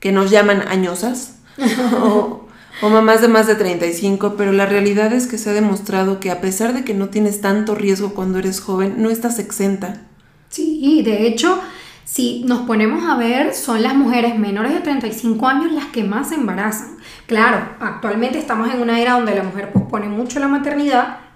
que 0.00 0.12
nos 0.12 0.30
llaman 0.30 0.66
añosas 0.66 1.36
o, 2.02 2.46
o, 2.80 2.88
mamás 2.88 3.20
de 3.20 3.28
más 3.28 3.46
de 3.46 3.54
35, 3.54 4.34
pero 4.36 4.52
la 4.52 4.64
realidad 4.64 5.12
es 5.12 5.26
que 5.26 5.36
se 5.36 5.50
ha 5.50 5.52
demostrado 5.52 6.20
que 6.20 6.30
a 6.30 6.40
pesar 6.40 6.72
de 6.72 6.84
que 6.84 6.94
no 6.94 7.10
tienes 7.10 7.40
tanto 7.40 7.74
riesgo 7.74 8.14
cuando 8.14 8.38
eres 8.38 8.60
joven, 8.60 8.94
no 9.02 9.10
estás 9.10 9.38
exenta. 9.38 10.00
Sí, 10.48 11.02
de 11.04 11.26
hecho, 11.26 11.60
si 12.04 12.44
nos 12.44 12.60
ponemos 12.60 13.04
a 13.04 13.16
ver, 13.16 13.54
son 13.54 13.82
las 13.82 13.94
mujeres 13.94 14.38
menores 14.38 14.72
de 14.72 14.80
35 14.80 15.46
años 15.46 15.72
las 15.72 15.86
que 15.86 16.02
más 16.02 16.30
se 16.30 16.36
embarazan. 16.36 16.96
Claro, 17.26 17.68
actualmente 17.80 18.38
estamos 18.38 18.72
en 18.72 18.80
una 18.80 19.00
era 19.00 19.14
donde 19.14 19.34
la 19.34 19.42
mujer 19.42 19.72
pospone 19.72 20.08
mucho 20.08 20.40
la 20.40 20.48
maternidad 20.48 21.27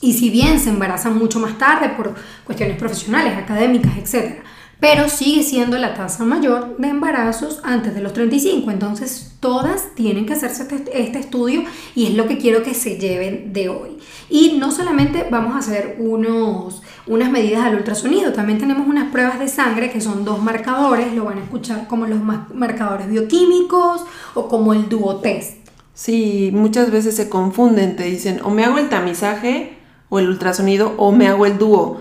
y 0.00 0.12
si 0.12 0.30
bien 0.30 0.60
se 0.60 0.70
embarazan 0.70 1.18
mucho 1.18 1.40
más 1.40 1.58
tarde 1.58 1.90
por 1.90 2.14
cuestiones 2.44 2.76
profesionales, 2.76 3.36
académicas, 3.36 3.96
etc., 3.98 4.42
pero 4.80 5.08
sigue 5.08 5.42
siendo 5.42 5.76
la 5.76 5.94
tasa 5.94 6.24
mayor 6.24 6.76
de 6.78 6.88
embarazos 6.88 7.60
antes 7.64 7.94
de 7.94 8.00
los 8.00 8.12
35. 8.12 8.70
Entonces, 8.70 9.32
todas 9.40 9.94
tienen 9.96 10.24
que 10.24 10.34
hacerse 10.34 10.62
este, 10.62 11.02
este, 11.02 11.18
estudio 11.18 11.64
y 11.96 12.06
es 12.06 12.14
lo 12.14 12.28
que 12.28 12.38
quiero 12.38 12.62
que 12.62 12.74
se 12.74 12.96
lleven 12.96 13.52
de 13.52 13.68
hoy. 13.68 13.98
Y 14.30 14.56
no 14.58 14.70
solamente 14.70 15.26
vamos 15.28 15.56
a 15.56 15.58
hacer 15.58 15.96
unos, 15.98 16.82
unas 17.08 17.30
medidas 17.30 17.64
al 17.64 17.74
ultrasonido, 17.74 18.32
también 18.32 18.60
tenemos 18.60 18.86
unas 18.86 19.10
pruebas 19.10 19.40
de 19.40 19.48
sangre 19.48 19.90
que 19.90 20.00
son 20.00 20.24
dos 20.24 20.40
marcadores, 20.40 21.12
lo 21.12 21.24
van 21.24 21.38
a 21.38 21.42
escuchar 21.42 21.88
como 21.88 22.06
los 22.06 22.20
marcadores 22.22 23.10
bioquímicos 23.10 24.04
o 24.34 24.48
como 24.48 24.74
el 24.74 24.88
duotest. 24.88 25.56
Sí, 25.92 26.50
muchas 26.52 26.92
veces 26.92 27.16
se 27.16 27.28
confunden, 27.28 27.96
te 27.96 28.04
dicen 28.04 28.40
o 28.44 28.50
me 28.50 28.64
hago 28.64 28.78
el 28.78 28.88
tamizaje 28.88 29.77
o 30.08 30.18
el 30.18 30.28
ultrasonido 30.28 30.94
o 30.96 31.12
me 31.12 31.28
hago 31.28 31.46
el 31.46 31.58
dúo. 31.58 32.00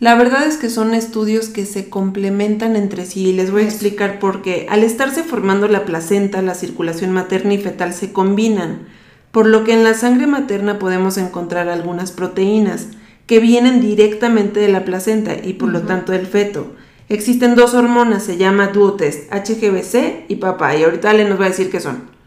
La 0.00 0.14
verdad 0.14 0.46
es 0.46 0.56
que 0.58 0.70
son 0.70 0.94
estudios 0.94 1.48
que 1.48 1.66
se 1.66 1.88
complementan 1.88 2.76
entre 2.76 3.04
sí 3.04 3.26
y 3.28 3.32
les 3.32 3.50
voy 3.50 3.62
a 3.62 3.66
explicar 3.66 4.20
por 4.20 4.42
qué. 4.42 4.66
Al 4.70 4.84
estarse 4.84 5.24
formando 5.24 5.66
la 5.66 5.84
placenta, 5.84 6.40
la 6.40 6.54
circulación 6.54 7.10
materna 7.10 7.54
y 7.54 7.58
fetal 7.58 7.92
se 7.92 8.12
combinan, 8.12 8.86
por 9.32 9.46
lo 9.46 9.64
que 9.64 9.72
en 9.72 9.82
la 9.82 9.94
sangre 9.94 10.28
materna 10.28 10.78
podemos 10.78 11.18
encontrar 11.18 11.68
algunas 11.68 12.12
proteínas 12.12 12.88
que 13.26 13.40
vienen 13.40 13.80
directamente 13.80 14.60
de 14.60 14.68
la 14.68 14.84
placenta 14.84 15.34
y 15.42 15.54
por 15.54 15.68
lo 15.70 15.82
tanto 15.82 16.12
del 16.12 16.26
feto. 16.26 16.74
Existen 17.08 17.56
dos 17.56 17.74
hormonas, 17.74 18.22
se 18.22 18.36
llama 18.36 18.68
duotest, 18.68 19.32
HGBC 19.32 20.26
y 20.28 20.36
papá, 20.36 20.76
y 20.76 20.84
ahorita 20.84 21.12
le 21.12 21.28
nos 21.28 21.40
va 21.40 21.46
a 21.46 21.48
decir 21.48 21.70
qué 21.70 21.80
son. 21.80 22.17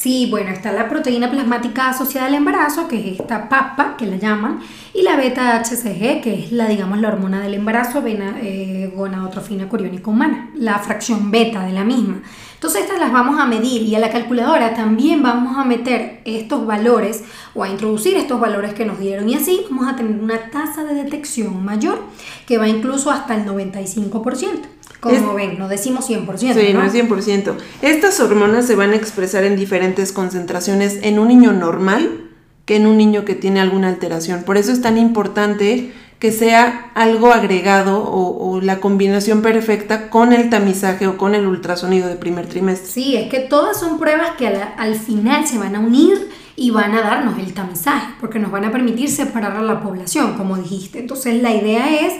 Sí, 0.00 0.28
bueno, 0.30 0.48
está 0.48 0.72
la 0.72 0.88
proteína 0.88 1.30
plasmática 1.30 1.90
asociada 1.90 2.28
al 2.28 2.34
embarazo, 2.34 2.88
que 2.88 2.98
es 2.98 3.20
esta 3.20 3.50
PAPA, 3.50 3.98
que 3.98 4.06
la 4.06 4.16
llaman, 4.16 4.60
y 4.94 5.02
la 5.02 5.14
beta-HCG, 5.16 6.22
que 6.22 6.42
es 6.42 6.52
la, 6.52 6.68
digamos, 6.68 7.00
la 7.00 7.08
hormona 7.08 7.42
del 7.42 7.52
embarazo, 7.52 8.00
vena, 8.00 8.38
eh, 8.40 8.90
gonadotrofina 8.96 9.68
coriónica 9.68 10.10
humana, 10.10 10.52
la 10.54 10.78
fracción 10.78 11.30
beta 11.30 11.66
de 11.66 11.72
la 11.72 11.84
misma. 11.84 12.22
Entonces 12.54 12.84
estas 12.84 12.98
las 12.98 13.12
vamos 13.12 13.38
a 13.38 13.44
medir 13.44 13.82
y 13.82 13.94
a 13.94 13.98
la 13.98 14.08
calculadora 14.10 14.72
también 14.72 15.22
vamos 15.22 15.58
a 15.58 15.64
meter 15.64 16.22
estos 16.24 16.66
valores 16.66 17.22
o 17.54 17.62
a 17.62 17.68
introducir 17.68 18.16
estos 18.16 18.40
valores 18.40 18.72
que 18.72 18.86
nos 18.86 18.98
dieron 18.98 19.28
y 19.28 19.34
así 19.34 19.66
vamos 19.68 19.86
a 19.86 19.96
tener 19.96 20.18
una 20.18 20.50
tasa 20.50 20.82
de 20.82 20.94
detección 20.94 21.62
mayor 21.62 22.00
que 22.46 22.56
va 22.56 22.66
incluso 22.68 23.10
hasta 23.10 23.34
el 23.34 23.44
95%. 23.44 24.79
Como 25.00 25.34
ven, 25.34 25.58
no 25.58 25.68
decimos 25.68 26.08
100%. 26.08 26.36
Sí, 26.36 26.72
no, 26.74 26.84
es 26.84 26.94
100%. 26.94 27.56
Estas 27.82 28.20
hormonas 28.20 28.66
se 28.66 28.76
van 28.76 28.90
a 28.90 28.96
expresar 28.96 29.44
en 29.44 29.56
diferentes 29.56 30.12
concentraciones 30.12 30.98
en 31.02 31.18
un 31.18 31.28
niño 31.28 31.52
normal 31.52 32.28
que 32.66 32.76
en 32.76 32.86
un 32.86 32.98
niño 32.98 33.24
que 33.24 33.34
tiene 33.34 33.60
alguna 33.60 33.88
alteración. 33.88 34.44
Por 34.44 34.56
eso 34.56 34.72
es 34.72 34.82
tan 34.82 34.98
importante 34.98 35.92
que 36.20 36.32
sea 36.32 36.90
algo 36.94 37.32
agregado 37.32 38.04
o, 38.04 38.60
la 38.60 38.78
combinación 38.78 39.40
perfecta 39.40 40.10
con 40.10 40.34
el 40.34 40.50
tamizaje 40.50 41.06
o 41.06 41.16
con 41.16 41.34
el 41.34 41.46
ultrasonido 41.46 42.08
de 42.08 42.16
primer 42.16 42.46
trimestre. 42.46 42.92
Sí, 42.92 43.16
es 43.16 43.30
que 43.30 43.40
todas 43.40 43.80
son 43.80 43.98
pruebas 43.98 44.32
que 44.36 44.46
al 44.46 44.94
final 44.96 45.46
se 45.46 45.56
van 45.56 45.74
a 45.76 45.80
unir 45.80 46.28
y 46.56 46.70
van 46.70 46.92
a 46.92 47.00
darnos 47.00 47.38
el 47.38 47.54
tamizaje, 47.54 48.08
porque 48.20 48.38
nos 48.38 48.50
van 48.50 48.66
a 48.66 48.70
permitir 48.70 49.08
separar 49.08 49.56
a 49.56 49.62
la 49.62 49.80
población, 49.80 50.34
como 50.34 50.58
dijiste. 50.58 50.98
Entonces 50.98 51.42
la 51.42 51.54
idea 51.54 52.06
es 52.06 52.12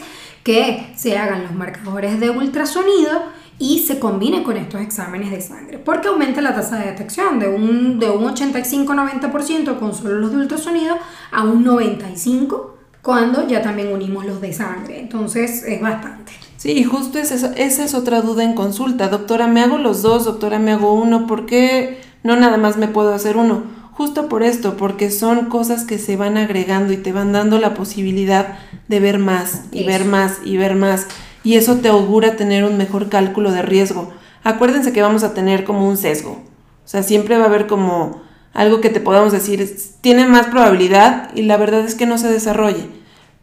que 0.43 0.93
se 0.95 1.17
hagan 1.17 1.43
los 1.43 1.53
marcadores 1.53 2.19
de 2.19 2.29
ultrasonido 2.29 3.23
y 3.59 3.79
se 3.79 3.99
combine 3.99 4.41
con 4.41 4.57
estos 4.57 4.81
exámenes 4.81 5.29
de 5.29 5.39
sangre, 5.39 5.77
porque 5.77 6.07
aumenta 6.07 6.41
la 6.41 6.55
tasa 6.55 6.79
de 6.79 6.87
detección 6.87 7.39
de 7.39 7.47
un, 7.47 7.99
de 7.99 8.09
un 8.09 8.23
85-90% 8.35 9.77
con 9.77 9.93
solo 9.93 10.15
los 10.15 10.31
de 10.31 10.37
ultrasonido 10.37 10.97
a 11.31 11.43
un 11.43 11.63
95% 11.63 12.71
cuando 13.01 13.47
ya 13.47 13.61
también 13.61 13.91
unimos 13.91 14.25
los 14.25 14.41
de 14.41 14.53
sangre. 14.53 14.99
Entonces 14.99 15.63
es 15.63 15.81
bastante. 15.81 16.31
Sí, 16.57 16.83
justo 16.83 17.17
esa, 17.17 17.53
esa 17.55 17.83
es 17.83 17.93
otra 17.93 18.21
duda 18.21 18.43
en 18.43 18.53
consulta. 18.53 19.07
Doctora, 19.09 19.47
me 19.47 19.61
hago 19.61 19.77
los 19.77 20.01
dos, 20.01 20.25
doctora, 20.25 20.59
me 20.59 20.71
hago 20.71 20.93
uno, 20.93 21.25
¿por 21.25 21.45
qué 21.45 22.01
no 22.23 22.35
nada 22.35 22.57
más 22.57 22.77
me 22.77 22.87
puedo 22.87 23.13
hacer 23.13 23.37
uno? 23.37 23.63
Justo 24.01 24.29
por 24.29 24.41
esto, 24.41 24.77
porque 24.77 25.11
son 25.11 25.45
cosas 25.45 25.83
que 25.83 25.99
se 25.99 26.15
van 26.15 26.35
agregando 26.35 26.91
y 26.91 26.97
te 26.97 27.11
van 27.11 27.33
dando 27.33 27.59
la 27.59 27.75
posibilidad 27.75 28.57
de 28.87 28.99
ver 28.99 29.19
más 29.19 29.65
y 29.71 29.83
ver 29.83 30.05
más 30.05 30.39
y 30.43 30.57
ver 30.57 30.73
más. 30.73 31.05
Y 31.43 31.53
eso 31.53 31.75
te 31.75 31.89
augura 31.89 32.35
tener 32.35 32.63
un 32.63 32.77
mejor 32.77 33.09
cálculo 33.09 33.51
de 33.51 33.61
riesgo. 33.61 34.11
Acuérdense 34.43 34.91
que 34.91 35.03
vamos 35.03 35.23
a 35.23 35.35
tener 35.35 35.65
como 35.65 35.87
un 35.87 35.97
sesgo. 35.97 36.31
O 36.31 36.87
sea, 36.87 37.03
siempre 37.03 37.37
va 37.37 37.43
a 37.43 37.47
haber 37.47 37.67
como 37.67 38.23
algo 38.55 38.81
que 38.81 38.89
te 38.89 39.01
podamos 39.01 39.33
decir 39.33 39.71
tiene 40.01 40.25
más 40.25 40.47
probabilidad 40.47 41.29
y 41.35 41.43
la 41.43 41.57
verdad 41.57 41.81
es 41.81 41.93
que 41.93 42.07
no 42.07 42.17
se 42.17 42.31
desarrolle. 42.31 42.89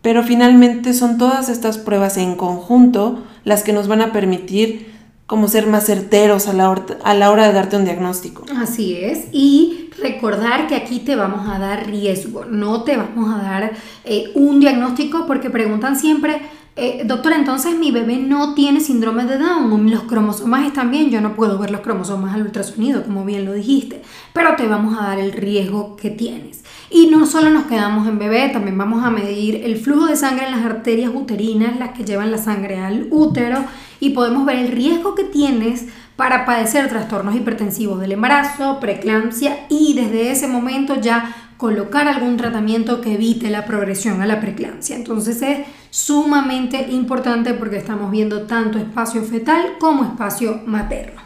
Pero 0.03 0.25
finalmente 0.25 0.93
son 0.93 1.19
todas 1.19 1.49
estas 1.49 1.79
pruebas 1.79 2.17
en 2.17 2.35
conjunto 2.35 3.23
las 3.45 3.63
que 3.63 3.73
nos 3.73 3.87
van 3.87 4.01
a 4.01 4.13
permitir 4.13 4.93
como 5.29 5.47
ser 5.47 5.67
más 5.67 5.85
certeros 5.85 6.49
a 6.49 6.55
la, 6.55 6.71
hora, 6.71 6.87
a 7.05 7.13
la 7.13 7.31
hora 7.31 7.47
de 7.47 7.53
darte 7.53 7.77
un 7.77 7.85
diagnóstico. 7.85 8.47
Así 8.57 8.97
es, 8.97 9.27
y 9.31 9.91
recordar 10.01 10.67
que 10.69 10.75
aquí 10.75 11.01
te 11.01 11.17
vamos 11.17 11.47
a 11.47 11.59
dar 11.59 11.87
riesgo, 11.87 12.47
no 12.47 12.83
te 12.83 12.97
vamos 12.97 13.35
a 13.35 13.43
dar 13.43 13.73
eh, 14.05 14.33
un 14.35 14.59
diagnóstico 14.59 15.27
porque 15.27 15.51
preguntan 15.51 15.99
siempre, 15.99 16.41
eh, 16.79 17.03
doctora, 17.05 17.35
entonces 17.35 17.77
mi 17.77 17.91
bebé 17.91 18.19
no 18.19 18.55
tiene 18.55 18.81
síndrome 18.81 19.25
de 19.25 19.37
Down, 19.37 19.91
los 19.91 20.05
cromosomas 20.05 20.65
están 20.65 20.91
bien, 20.91 21.11
yo 21.11 21.21
no 21.21 21.35
puedo 21.35 21.59
ver 21.59 21.73
los 21.73 21.81
cromosomas 21.81 22.35
al 22.35 22.43
ultrasonido, 22.43 23.03
como 23.03 23.25
bien 23.25 23.45
lo 23.45 23.53
dijiste, 23.53 24.01
pero 24.33 24.55
te 24.57 24.69
vamos 24.69 24.97
a 24.97 25.09
dar 25.09 25.19
el 25.19 25.33
riesgo 25.33 25.97
que 25.97 26.11
tienes. 26.11 26.63
Y 26.89 27.09
no 27.09 27.27
solo 27.27 27.51
nos 27.51 27.65
quedamos 27.65 28.07
en 28.07 28.19
bebé, 28.19 28.49
también 28.51 28.79
vamos 28.79 29.05
a 29.05 29.11
medir 29.11 29.57
el 29.57 29.77
flujo 29.77 30.07
de 30.07 30.17
sangre 30.17 30.47
en 30.47 30.53
las 30.53 30.65
arterias 30.65 31.11
uterinas, 31.13 31.77
las 31.79 31.91
que 31.91 32.05
llevan 32.05 32.31
la 32.31 32.39
sangre 32.39 32.79
al 32.79 33.09
útero, 33.11 33.65
y 34.01 34.11
podemos 34.11 34.47
ver 34.47 34.57
el 34.57 34.69
riesgo 34.69 35.17
que 35.17 35.25
tienes 35.25 35.87
para 36.15 36.47
padecer 36.47 36.89
trastornos 36.89 37.35
hipertensivos 37.35 38.01
del 38.01 38.13
embarazo, 38.13 38.79
preeclampsia 38.81 39.67
y 39.69 39.95
desde 39.95 40.31
ese 40.31 40.47
momento 40.47 41.01
ya 41.01 41.35
colocar 41.57 42.07
algún 42.07 42.37
tratamiento 42.37 43.01
que 43.01 43.15
evite 43.15 43.51
la 43.51 43.67
progresión 43.67 44.23
a 44.23 44.27
la 44.27 44.41
preeclampsia. 44.41 44.97
Entonces 44.97 45.43
es 45.43 45.59
sumamente 45.91 46.89
importante 46.91 47.55
porque 47.55 47.79
estamos 47.79 48.11
viendo 48.11 48.43
tanto 48.43 48.79
espacio 48.79 49.23
fetal 49.23 49.77
como 49.79 50.05
espacio 50.05 50.61
materno. 50.67 51.23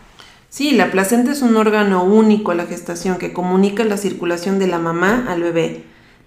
Sí, 0.48 0.72
la 0.72 0.90
placenta 0.90 1.32
es 1.32 1.40
un 1.40 1.56
órgano 1.56 2.04
único 2.04 2.50
a 2.50 2.54
la 2.54 2.66
gestación 2.66 3.16
que 3.16 3.32
comunica 3.32 3.84
la 3.84 3.96
circulación 3.96 4.58
de 4.58 4.66
la 4.66 4.78
mamá 4.78 5.24
al 5.28 5.42
bebé. 5.42 5.84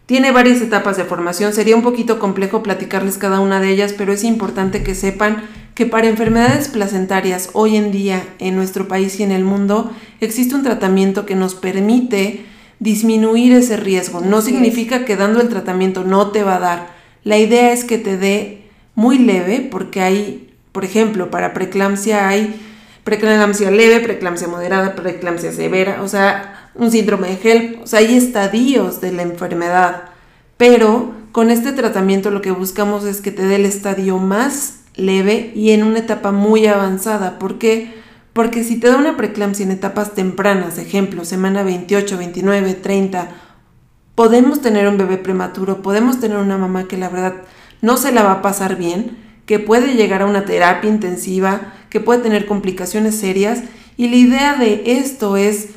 Tiene 0.07 0.31
varias 0.31 0.61
etapas 0.61 0.97
de 0.97 1.03
formación, 1.03 1.53
sería 1.53 1.75
un 1.75 1.83
poquito 1.83 2.19
complejo 2.19 2.63
platicarles 2.63 3.17
cada 3.17 3.39
una 3.39 3.59
de 3.59 3.69
ellas, 3.69 3.93
pero 3.97 4.13
es 4.13 4.23
importante 4.23 4.83
que 4.83 4.95
sepan 4.95 5.43
que 5.75 5.85
para 5.85 6.07
enfermedades 6.07 6.69
placentarias 6.69 7.49
hoy 7.53 7.75
en 7.75 7.91
día 7.91 8.23
en 8.39 8.55
nuestro 8.55 8.87
país 8.87 9.19
y 9.19 9.23
en 9.23 9.31
el 9.31 9.43
mundo 9.43 9.91
existe 10.21 10.55
un 10.55 10.63
tratamiento 10.63 11.25
que 11.25 11.35
nos 11.35 11.53
permite 11.53 12.45
disminuir 12.79 13.53
ese 13.53 13.77
riesgo. 13.77 14.21
No 14.21 14.41
significa 14.41 15.05
que 15.05 15.17
dando 15.17 15.41
el 15.41 15.49
tratamiento 15.49 16.03
no 16.03 16.31
te 16.31 16.43
va 16.43 16.55
a 16.55 16.59
dar. 16.59 16.94
La 17.25 17.39
idea 17.39 17.73
es 17.73 17.83
que 17.83 17.97
te 17.97 18.17
dé 18.17 18.69
muy 18.93 19.17
leve 19.17 19.67
porque 19.69 19.99
hay, 19.99 20.53
por 20.71 20.85
ejemplo, 20.85 21.31
para 21.31 21.53
preeclampsia 21.53 22.27
hay 22.27 22.55
preeclampsia 23.03 23.71
leve, 23.71 23.99
preeclampsia 23.99 24.47
moderada, 24.47 24.95
preeclampsia 24.95 25.51
severa, 25.51 26.01
o 26.03 26.07
sea, 26.07 26.69
un 26.75 26.91
síndrome 26.91 27.29
de 27.29 27.39
HELP, 27.43 27.81
o 27.81 27.87
sea, 27.87 27.99
hay 27.99 28.15
estadios 28.15 29.01
de 29.01 29.11
la 29.11 29.23
enfermedad. 29.23 30.03
Pero 30.57 31.13
con 31.31 31.49
este 31.49 31.71
tratamiento 31.71 32.29
lo 32.29 32.41
que 32.41 32.51
buscamos 32.51 33.05
es 33.05 33.21
que 33.21 33.31
te 33.31 33.43
dé 33.43 33.55
el 33.55 33.65
estadio 33.65 34.19
más 34.19 34.81
leve 34.95 35.51
y 35.55 35.71
en 35.71 35.83
una 35.83 35.99
etapa 35.99 36.31
muy 36.31 36.67
avanzada. 36.67 37.39
¿Por 37.39 37.57
qué? 37.57 37.91
Porque 38.33 38.63
si 38.63 38.79
te 38.79 38.87
da 38.87 38.97
una 38.97 39.17
preeclampsia 39.17 39.65
en 39.65 39.71
etapas 39.71 40.13
tempranas, 40.13 40.77
ejemplo, 40.77 41.25
semana 41.25 41.63
28, 41.63 42.17
29, 42.19 42.73
30, 42.75 43.29
podemos 44.15 44.61
tener 44.61 44.87
un 44.87 44.97
bebé 44.97 45.17
prematuro, 45.17 45.81
podemos 45.81 46.19
tener 46.19 46.37
una 46.37 46.57
mamá 46.57 46.87
que 46.87 46.97
la 46.97 47.09
verdad 47.09 47.35
no 47.81 47.97
se 47.97 48.11
la 48.11 48.23
va 48.23 48.31
a 48.33 48.41
pasar 48.41 48.77
bien, 48.77 49.17
que 49.45 49.59
puede 49.59 49.93
llegar 49.93 50.21
a 50.21 50.25
una 50.25 50.45
terapia 50.45 50.89
intensiva, 50.89 51.73
que 51.89 51.99
puede 51.99 52.23
tener 52.23 52.45
complicaciones 52.47 53.15
serias. 53.15 53.61
Y 53.97 54.07
la 54.09 54.15
idea 54.15 54.55
de 54.55 54.83
esto 54.99 55.37
es 55.37 55.69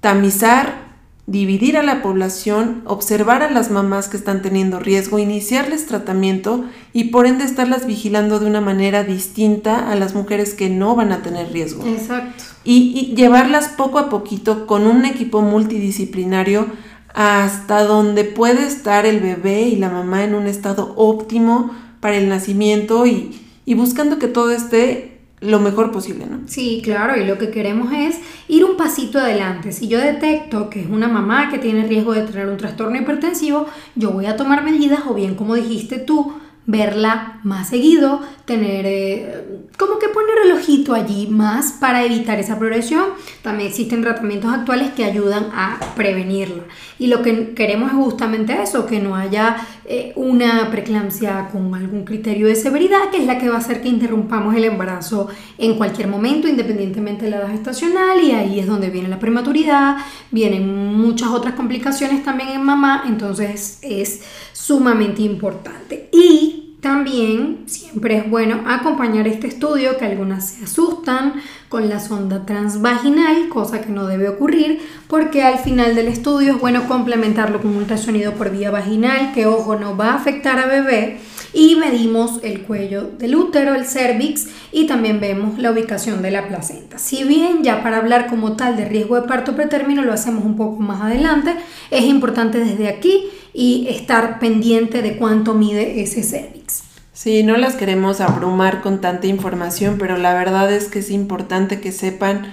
tamizar 0.00 0.90
dividir 1.30 1.76
a 1.76 1.84
la 1.84 2.02
población, 2.02 2.82
observar 2.86 3.44
a 3.44 3.50
las 3.50 3.70
mamás 3.70 4.08
que 4.08 4.16
están 4.16 4.42
teniendo 4.42 4.80
riesgo, 4.80 5.20
iniciarles 5.20 5.86
tratamiento 5.86 6.64
y 6.92 7.04
por 7.04 7.24
ende 7.24 7.44
estarlas 7.44 7.86
vigilando 7.86 8.40
de 8.40 8.46
una 8.46 8.60
manera 8.60 9.04
distinta 9.04 9.92
a 9.92 9.94
las 9.94 10.14
mujeres 10.16 10.54
que 10.54 10.68
no 10.68 10.96
van 10.96 11.12
a 11.12 11.22
tener 11.22 11.52
riesgo. 11.52 11.86
Exacto. 11.86 12.42
Y, 12.64 13.14
llevarlas 13.14 13.68
poco 13.68 14.00
a 14.00 14.08
poquito 14.08 14.66
con 14.66 14.88
un 14.88 15.04
equipo 15.04 15.40
multidisciplinario 15.40 16.66
hasta 17.14 17.84
donde 17.84 18.24
puede 18.24 18.66
estar 18.66 19.06
el 19.06 19.20
bebé 19.20 19.62
y 19.62 19.76
la 19.76 19.90
mamá 19.90 20.24
en 20.24 20.34
un 20.34 20.46
estado 20.46 20.94
óptimo 20.96 21.70
para 22.00 22.16
el 22.16 22.28
nacimiento 22.28 23.06
y, 23.06 23.38
y 23.64 23.74
buscando 23.74 24.18
que 24.18 24.28
todo 24.28 24.50
esté 24.50 25.10
lo 25.40 25.58
mejor 25.58 25.90
posible, 25.90 26.26
¿no? 26.26 26.40
Sí, 26.46 26.80
claro, 26.84 27.20
y 27.20 27.24
lo 27.24 27.38
que 27.38 27.50
queremos 27.50 27.92
es 27.92 28.18
ir 28.48 28.64
un 28.64 28.76
pasito 28.76 29.18
adelante. 29.18 29.72
Si 29.72 29.88
yo 29.88 29.98
detecto 29.98 30.68
que 30.68 30.82
es 30.82 30.90
una 30.90 31.08
mamá 31.08 31.50
que 31.50 31.58
tiene 31.58 31.86
riesgo 31.86 32.12
de 32.12 32.22
tener 32.22 32.48
un 32.48 32.58
trastorno 32.58 32.96
hipertensivo, 32.98 33.66
yo 33.94 34.12
voy 34.12 34.26
a 34.26 34.36
tomar 34.36 34.62
medidas 34.62 35.00
o 35.08 35.14
bien, 35.14 35.34
como 35.34 35.54
dijiste 35.54 35.98
tú, 35.98 36.34
verla 36.66 37.40
más 37.42 37.68
seguido, 37.68 38.20
tener 38.50 38.84
eh, 38.84 39.44
como 39.78 40.00
que 40.00 40.08
poner 40.08 40.38
el 40.44 40.50
ojito 40.50 40.92
allí 40.92 41.28
más 41.28 41.70
para 41.78 42.04
evitar 42.04 42.40
esa 42.40 42.58
progresión. 42.58 43.04
También 43.42 43.68
existen 43.68 44.02
tratamientos 44.02 44.52
actuales 44.52 44.90
que 44.90 45.04
ayudan 45.04 45.50
a 45.54 45.78
prevenirla. 45.94 46.64
Y 46.98 47.06
lo 47.06 47.22
que 47.22 47.54
queremos 47.54 47.92
es 47.92 47.96
justamente 47.96 48.60
eso, 48.60 48.86
que 48.86 48.98
no 48.98 49.14
haya 49.14 49.56
eh, 49.84 50.12
una 50.16 50.68
preeclampsia 50.72 51.48
con 51.52 51.72
algún 51.76 52.04
criterio 52.04 52.48
de 52.48 52.56
severidad, 52.56 53.10
que 53.12 53.18
es 53.18 53.26
la 53.26 53.38
que 53.38 53.48
va 53.48 53.54
a 53.54 53.58
hacer 53.58 53.82
que 53.82 53.88
interrumpamos 53.88 54.56
el 54.56 54.64
embarazo 54.64 55.28
en 55.56 55.74
cualquier 55.74 56.08
momento, 56.08 56.48
independientemente 56.48 57.26
de 57.26 57.30
la 57.30 57.36
edad 57.36 57.52
gestacional, 57.52 58.20
y 58.20 58.32
ahí 58.32 58.58
es 58.58 58.66
donde 58.66 58.90
viene 58.90 59.08
la 59.08 59.20
prematuridad, 59.20 59.98
vienen 60.32 60.66
muchas 60.96 61.28
otras 61.28 61.54
complicaciones 61.54 62.24
también 62.24 62.48
en 62.48 62.64
mamá, 62.64 63.04
entonces 63.06 63.78
es 63.82 64.22
sumamente 64.52 65.22
importante. 65.22 66.08
Y 66.12 66.69
también 66.80 67.64
siempre 67.66 68.16
es 68.16 68.30
bueno 68.30 68.62
acompañar 68.66 69.28
este 69.28 69.46
estudio, 69.46 69.98
que 69.98 70.06
algunas 70.06 70.48
se 70.48 70.64
asustan 70.64 71.34
con 71.68 71.88
la 71.88 72.00
sonda 72.00 72.46
transvaginal, 72.46 73.48
cosa 73.48 73.80
que 73.80 73.90
no 73.90 74.06
debe 74.06 74.28
ocurrir, 74.28 74.80
porque 75.06 75.42
al 75.42 75.58
final 75.58 75.94
del 75.94 76.08
estudio 76.08 76.54
es 76.54 76.60
bueno 76.60 76.88
complementarlo 76.88 77.60
con 77.60 77.72
un 77.72 77.76
ultrasonido 77.76 78.32
por 78.32 78.50
vía 78.50 78.70
vaginal, 78.70 79.32
que 79.32 79.46
ojo 79.46 79.76
no 79.76 79.96
va 79.96 80.12
a 80.12 80.16
afectar 80.16 80.58
a 80.58 80.66
bebé, 80.66 81.18
y 81.52 81.76
medimos 81.76 82.40
el 82.42 82.62
cuello 82.62 83.10
del 83.18 83.34
útero, 83.34 83.74
el 83.74 83.84
cervix, 83.84 84.48
y 84.72 84.86
también 84.86 85.20
vemos 85.20 85.58
la 85.58 85.72
ubicación 85.72 86.22
de 86.22 86.30
la 86.30 86.48
placenta. 86.48 86.98
Si 86.98 87.24
bien 87.24 87.62
ya 87.62 87.82
para 87.82 87.98
hablar 87.98 88.28
como 88.28 88.52
tal 88.56 88.76
de 88.76 88.84
riesgo 88.84 89.20
de 89.20 89.28
parto 89.28 89.54
pretérmino 89.56 90.02
lo 90.02 90.12
hacemos 90.12 90.44
un 90.44 90.56
poco 90.56 90.80
más 90.80 91.02
adelante, 91.02 91.56
es 91.90 92.04
importante 92.04 92.58
desde 92.58 92.88
aquí 92.88 93.24
y 93.52 93.88
estar 93.88 94.38
pendiente 94.38 95.02
de 95.02 95.16
cuánto 95.16 95.54
mide 95.54 96.02
ese 96.02 96.22
cervix. 96.22 96.82
Sí, 97.12 97.42
no 97.42 97.56
las 97.56 97.74
queremos 97.74 98.20
abrumar 98.20 98.80
con 98.80 99.00
tanta 99.00 99.26
información, 99.26 99.96
pero 99.98 100.16
la 100.16 100.32
verdad 100.34 100.72
es 100.72 100.86
que 100.86 101.00
es 101.00 101.10
importante 101.10 101.80
que 101.80 101.92
sepan 101.92 102.46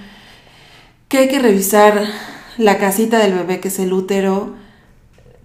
que 1.07 1.19
hay 1.19 1.27
que 1.29 1.39
revisar 1.39 2.03
la 2.57 2.77
casita 2.77 3.19
del 3.19 3.33
bebé, 3.33 3.59
que 3.59 3.69
es 3.69 3.79
el 3.79 3.93
útero, 3.93 4.55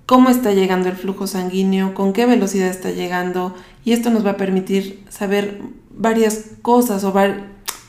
cómo 0.06 0.28
está 0.30 0.52
llegando 0.52 0.88
el 0.88 0.96
flujo 0.96 1.26
sanguíneo, 1.26 1.94
con 1.94 2.12
qué 2.12 2.26
velocidad 2.26 2.68
está 2.68 2.90
llegando, 2.90 3.54
y 3.84 3.92
esto 3.92 4.10
nos 4.10 4.26
va 4.26 4.32
a 4.32 4.36
permitir 4.36 5.04
saber 5.08 5.60
varias 5.90 6.46
cosas 6.62 7.04
o 7.04 7.14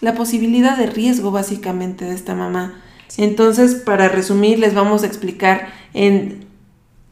la 0.01 0.13
posibilidad 0.13 0.77
de 0.77 0.85
riesgo 0.85 1.31
básicamente 1.31 2.05
de 2.05 2.13
esta 2.13 2.35
mamá. 2.35 2.79
Entonces, 3.17 3.75
para 3.75 4.07
resumir, 4.07 4.59
les 4.59 4.73
vamos 4.73 5.03
a 5.03 5.07
explicar 5.07 5.69
en 5.93 6.45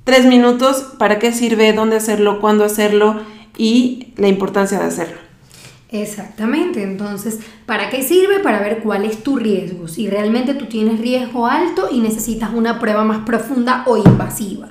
tres 0.03 0.25
minutos 0.25 0.93
para 0.97 1.19
qué 1.19 1.31
sirve, 1.31 1.73
dónde 1.73 1.97
hacerlo, 1.97 2.39
cuándo 2.39 2.63
hacerlo 2.63 3.21
y 3.57 4.13
la 4.17 4.27
importancia 4.27 4.79
de 4.79 4.85
hacerlo. 4.85 5.17
Exactamente, 5.89 6.83
entonces, 6.83 7.39
¿para 7.65 7.89
qué 7.89 8.01
sirve? 8.01 8.39
Para 8.39 8.59
ver 8.59 8.79
cuál 8.79 9.03
es 9.03 9.23
tu 9.23 9.35
riesgo, 9.35 9.89
si 9.89 10.09
realmente 10.09 10.53
tú 10.53 10.67
tienes 10.67 11.01
riesgo 11.01 11.47
alto 11.47 11.89
y 11.91 11.99
necesitas 11.99 12.51
una 12.53 12.79
prueba 12.79 13.03
más 13.03 13.25
profunda 13.25 13.83
o 13.85 13.97
invasiva 13.97 14.69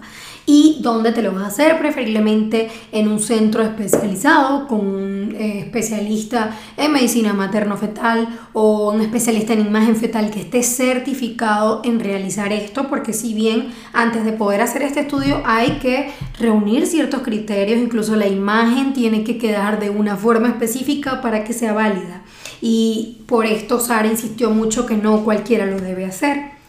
y 0.50 0.78
dónde 0.80 1.12
te 1.12 1.22
lo 1.22 1.32
vas 1.32 1.44
a 1.44 1.46
hacer, 1.46 1.78
preferiblemente 1.78 2.68
en 2.90 3.06
un 3.06 3.20
centro 3.20 3.62
especializado 3.62 4.66
con 4.66 4.80
un 4.80 5.36
eh, 5.38 5.60
especialista 5.60 6.58
en 6.76 6.90
medicina 6.90 7.32
materno-fetal 7.32 8.26
o 8.52 8.90
un 8.90 9.00
especialista 9.00 9.52
en 9.52 9.60
imagen 9.60 9.94
fetal 9.94 10.32
que 10.32 10.40
esté 10.40 10.64
certificado 10.64 11.82
en 11.84 12.00
realizar 12.00 12.52
esto, 12.52 12.88
porque 12.88 13.12
si 13.12 13.32
bien 13.32 13.68
antes 13.92 14.24
de 14.24 14.32
poder 14.32 14.60
hacer 14.60 14.82
este 14.82 15.00
estudio 15.00 15.40
hay 15.44 15.78
que 15.80 16.10
reunir 16.36 16.88
ciertos 16.88 17.22
criterios, 17.22 17.80
incluso 17.80 18.16
la 18.16 18.26
imagen 18.26 18.92
tiene 18.92 19.22
que 19.22 19.38
quedar 19.38 19.78
de 19.78 19.90
una 19.90 20.16
forma 20.16 20.48
específica 20.48 21.20
para 21.20 21.44
que 21.44 21.52
sea 21.52 21.74
válida. 21.74 22.22
Y 22.60 23.18
por 23.26 23.46
esto 23.46 23.78
Sara 23.78 24.08
insistió 24.08 24.50
mucho 24.50 24.84
que 24.84 24.96
no 24.96 25.22
cualquiera 25.22 25.64
lo 25.66 25.78
debe 25.78 26.06
hacer. 26.06 26.59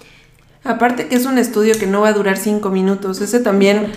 Aparte 0.63 1.08
que 1.08 1.15
es 1.15 1.26
un 1.26 1.38
estudio 1.38 1.74
que 1.80 1.88
no 1.88 2.02
va 2.02 2.10
a 2.10 2.13
durar 2.13 2.38
cinco 2.38 2.69
minutos, 2.69 3.21
ese 3.21 3.39
también... 3.39 3.91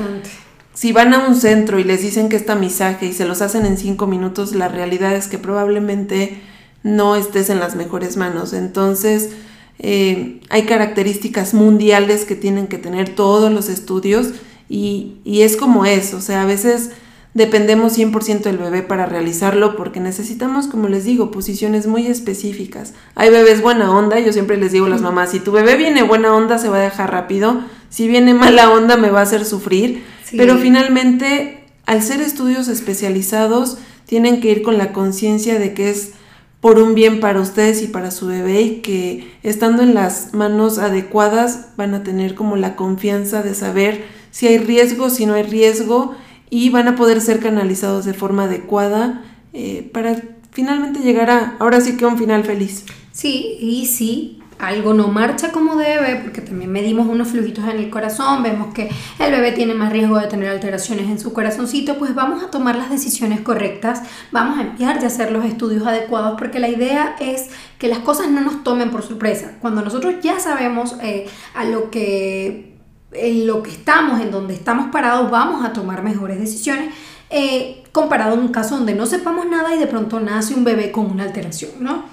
Si 0.74 0.90
van 0.90 1.14
a 1.14 1.28
un 1.28 1.36
centro 1.36 1.78
y 1.78 1.84
les 1.84 2.02
dicen 2.02 2.28
que 2.28 2.34
es 2.34 2.46
tamizaje 2.46 3.06
y 3.06 3.12
se 3.12 3.26
los 3.26 3.42
hacen 3.42 3.64
en 3.64 3.78
cinco 3.78 4.08
minutos, 4.08 4.56
la 4.56 4.66
realidad 4.66 5.14
es 5.14 5.28
que 5.28 5.38
probablemente 5.38 6.42
no 6.82 7.14
estés 7.14 7.48
en 7.48 7.60
las 7.60 7.76
mejores 7.76 8.16
manos. 8.16 8.52
Entonces, 8.52 9.30
eh, 9.78 10.40
hay 10.50 10.64
características 10.64 11.54
mundiales 11.54 12.24
que 12.24 12.34
tienen 12.34 12.66
que 12.66 12.78
tener 12.78 13.14
todos 13.14 13.52
los 13.52 13.68
estudios 13.68 14.30
y, 14.68 15.18
y 15.22 15.42
es 15.42 15.56
como 15.56 15.86
es. 15.86 16.12
O 16.12 16.20
sea, 16.20 16.42
a 16.42 16.46
veces 16.46 16.90
dependemos 17.34 17.98
100% 17.98 18.42
del 18.42 18.58
bebé 18.58 18.82
para 18.82 19.06
realizarlo 19.06 19.76
porque 19.76 20.00
necesitamos, 20.00 20.68
como 20.68 20.88
les 20.88 21.04
digo, 21.04 21.32
posiciones 21.32 21.86
muy 21.86 22.06
específicas. 22.06 22.94
Hay 23.16 23.30
bebés 23.30 23.60
buena 23.60 23.90
onda, 23.90 24.20
yo 24.20 24.32
siempre 24.32 24.56
les 24.56 24.72
digo 24.72 24.86
a 24.86 24.90
las 24.90 25.02
mamás, 25.02 25.32
si 25.32 25.40
tu 25.40 25.50
bebé 25.50 25.76
viene 25.76 26.04
buena 26.04 26.34
onda 26.34 26.58
se 26.58 26.68
va 26.68 26.78
a 26.78 26.82
dejar 26.82 27.10
rápido, 27.10 27.60
si 27.90 28.06
viene 28.08 28.34
mala 28.34 28.70
onda 28.70 28.96
me 28.96 29.10
va 29.10 29.20
a 29.20 29.24
hacer 29.24 29.44
sufrir, 29.44 30.04
pero 30.36 30.56
finalmente 30.56 31.64
al 31.86 32.02
ser 32.02 32.20
estudios 32.20 32.68
especializados 32.68 33.78
tienen 34.06 34.40
que 34.40 34.50
ir 34.50 34.62
con 34.62 34.78
la 34.78 34.92
conciencia 34.92 35.58
de 35.58 35.74
que 35.74 35.90
es 35.90 36.12
por 36.60 36.78
un 36.78 36.94
bien 36.94 37.20
para 37.20 37.40
ustedes 37.40 37.82
y 37.82 37.88
para 37.88 38.10
su 38.10 38.26
bebé 38.26 38.62
y 38.62 38.76
que 38.76 39.30
estando 39.42 39.82
en 39.82 39.92
las 39.92 40.32
manos 40.32 40.78
adecuadas 40.78 41.66
van 41.76 41.94
a 41.94 42.02
tener 42.02 42.34
como 42.34 42.56
la 42.56 42.74
confianza 42.74 43.42
de 43.42 43.54
saber 43.54 44.04
si 44.30 44.46
hay 44.46 44.58
riesgo, 44.58 45.10
si 45.10 45.26
no 45.26 45.34
hay 45.34 45.42
riesgo 45.42 46.14
y 46.54 46.70
van 46.70 46.86
a 46.86 46.94
poder 46.94 47.20
ser 47.20 47.40
canalizados 47.40 48.04
de 48.04 48.14
forma 48.14 48.44
adecuada 48.44 49.24
eh, 49.52 49.90
para 49.92 50.22
finalmente 50.52 51.00
llegar 51.00 51.28
a, 51.28 51.56
ahora 51.58 51.80
sí 51.80 51.96
que 51.96 52.06
un 52.06 52.16
final 52.16 52.44
feliz. 52.44 52.84
Sí, 53.10 53.56
y 53.58 53.86
sí, 53.86 54.38
algo 54.60 54.94
no 54.94 55.08
marcha 55.08 55.50
como 55.50 55.74
debe, 55.74 56.14
porque 56.22 56.42
también 56.42 56.70
medimos 56.70 57.08
unos 57.08 57.26
flujitos 57.26 57.64
en 57.64 57.78
el 57.78 57.90
corazón, 57.90 58.44
vemos 58.44 58.72
que 58.72 58.88
el 59.18 59.32
bebé 59.32 59.50
tiene 59.50 59.74
más 59.74 59.92
riesgo 59.92 60.16
de 60.16 60.28
tener 60.28 60.48
alteraciones 60.48 61.06
en 61.10 61.18
su 61.18 61.32
corazoncito, 61.32 61.98
pues 61.98 62.14
vamos 62.14 62.44
a 62.44 62.52
tomar 62.52 62.76
las 62.76 62.88
decisiones 62.88 63.40
correctas, 63.40 64.02
vamos 64.30 64.56
a 64.56 64.62
enviar 64.62 65.00
de 65.00 65.06
hacer 65.06 65.32
los 65.32 65.44
estudios 65.44 65.84
adecuados, 65.84 66.36
porque 66.38 66.60
la 66.60 66.68
idea 66.68 67.16
es 67.18 67.48
que 67.80 67.88
las 67.88 67.98
cosas 67.98 68.30
no 68.30 68.40
nos 68.40 68.62
tomen 68.62 68.92
por 68.92 69.02
sorpresa. 69.02 69.56
Cuando 69.60 69.82
nosotros 69.82 70.14
ya 70.22 70.38
sabemos 70.38 70.94
eh, 71.02 71.26
a 71.52 71.64
lo 71.64 71.90
que 71.90 72.73
en 73.14 73.46
lo 73.46 73.62
que 73.62 73.70
estamos, 73.70 74.20
en 74.20 74.30
donde 74.30 74.54
estamos 74.54 74.90
parados, 74.90 75.30
vamos 75.30 75.64
a 75.64 75.72
tomar 75.72 76.02
mejores 76.02 76.38
decisiones. 76.38 76.94
eh, 77.30 77.82
comparado 77.90 78.32
a 78.32 78.38
un 78.38 78.48
caso 78.48 78.76
donde 78.76 78.94
no 78.94 79.06
sepamos 79.06 79.46
nada 79.46 79.74
y 79.74 79.78
de 79.78 79.86
pronto 79.86 80.20
nace 80.20 80.54
un 80.54 80.64
bebé 80.64 80.90
con 80.92 81.10
una 81.10 81.22
alteración, 81.22 81.70
¿no? 81.80 82.04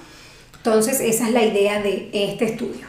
Entonces, 0.58 1.00
esa 1.02 1.28
es 1.28 1.34
la 1.34 1.44
idea 1.44 1.82
de 1.82 2.10
este 2.14 2.46
estudio. 2.46 2.86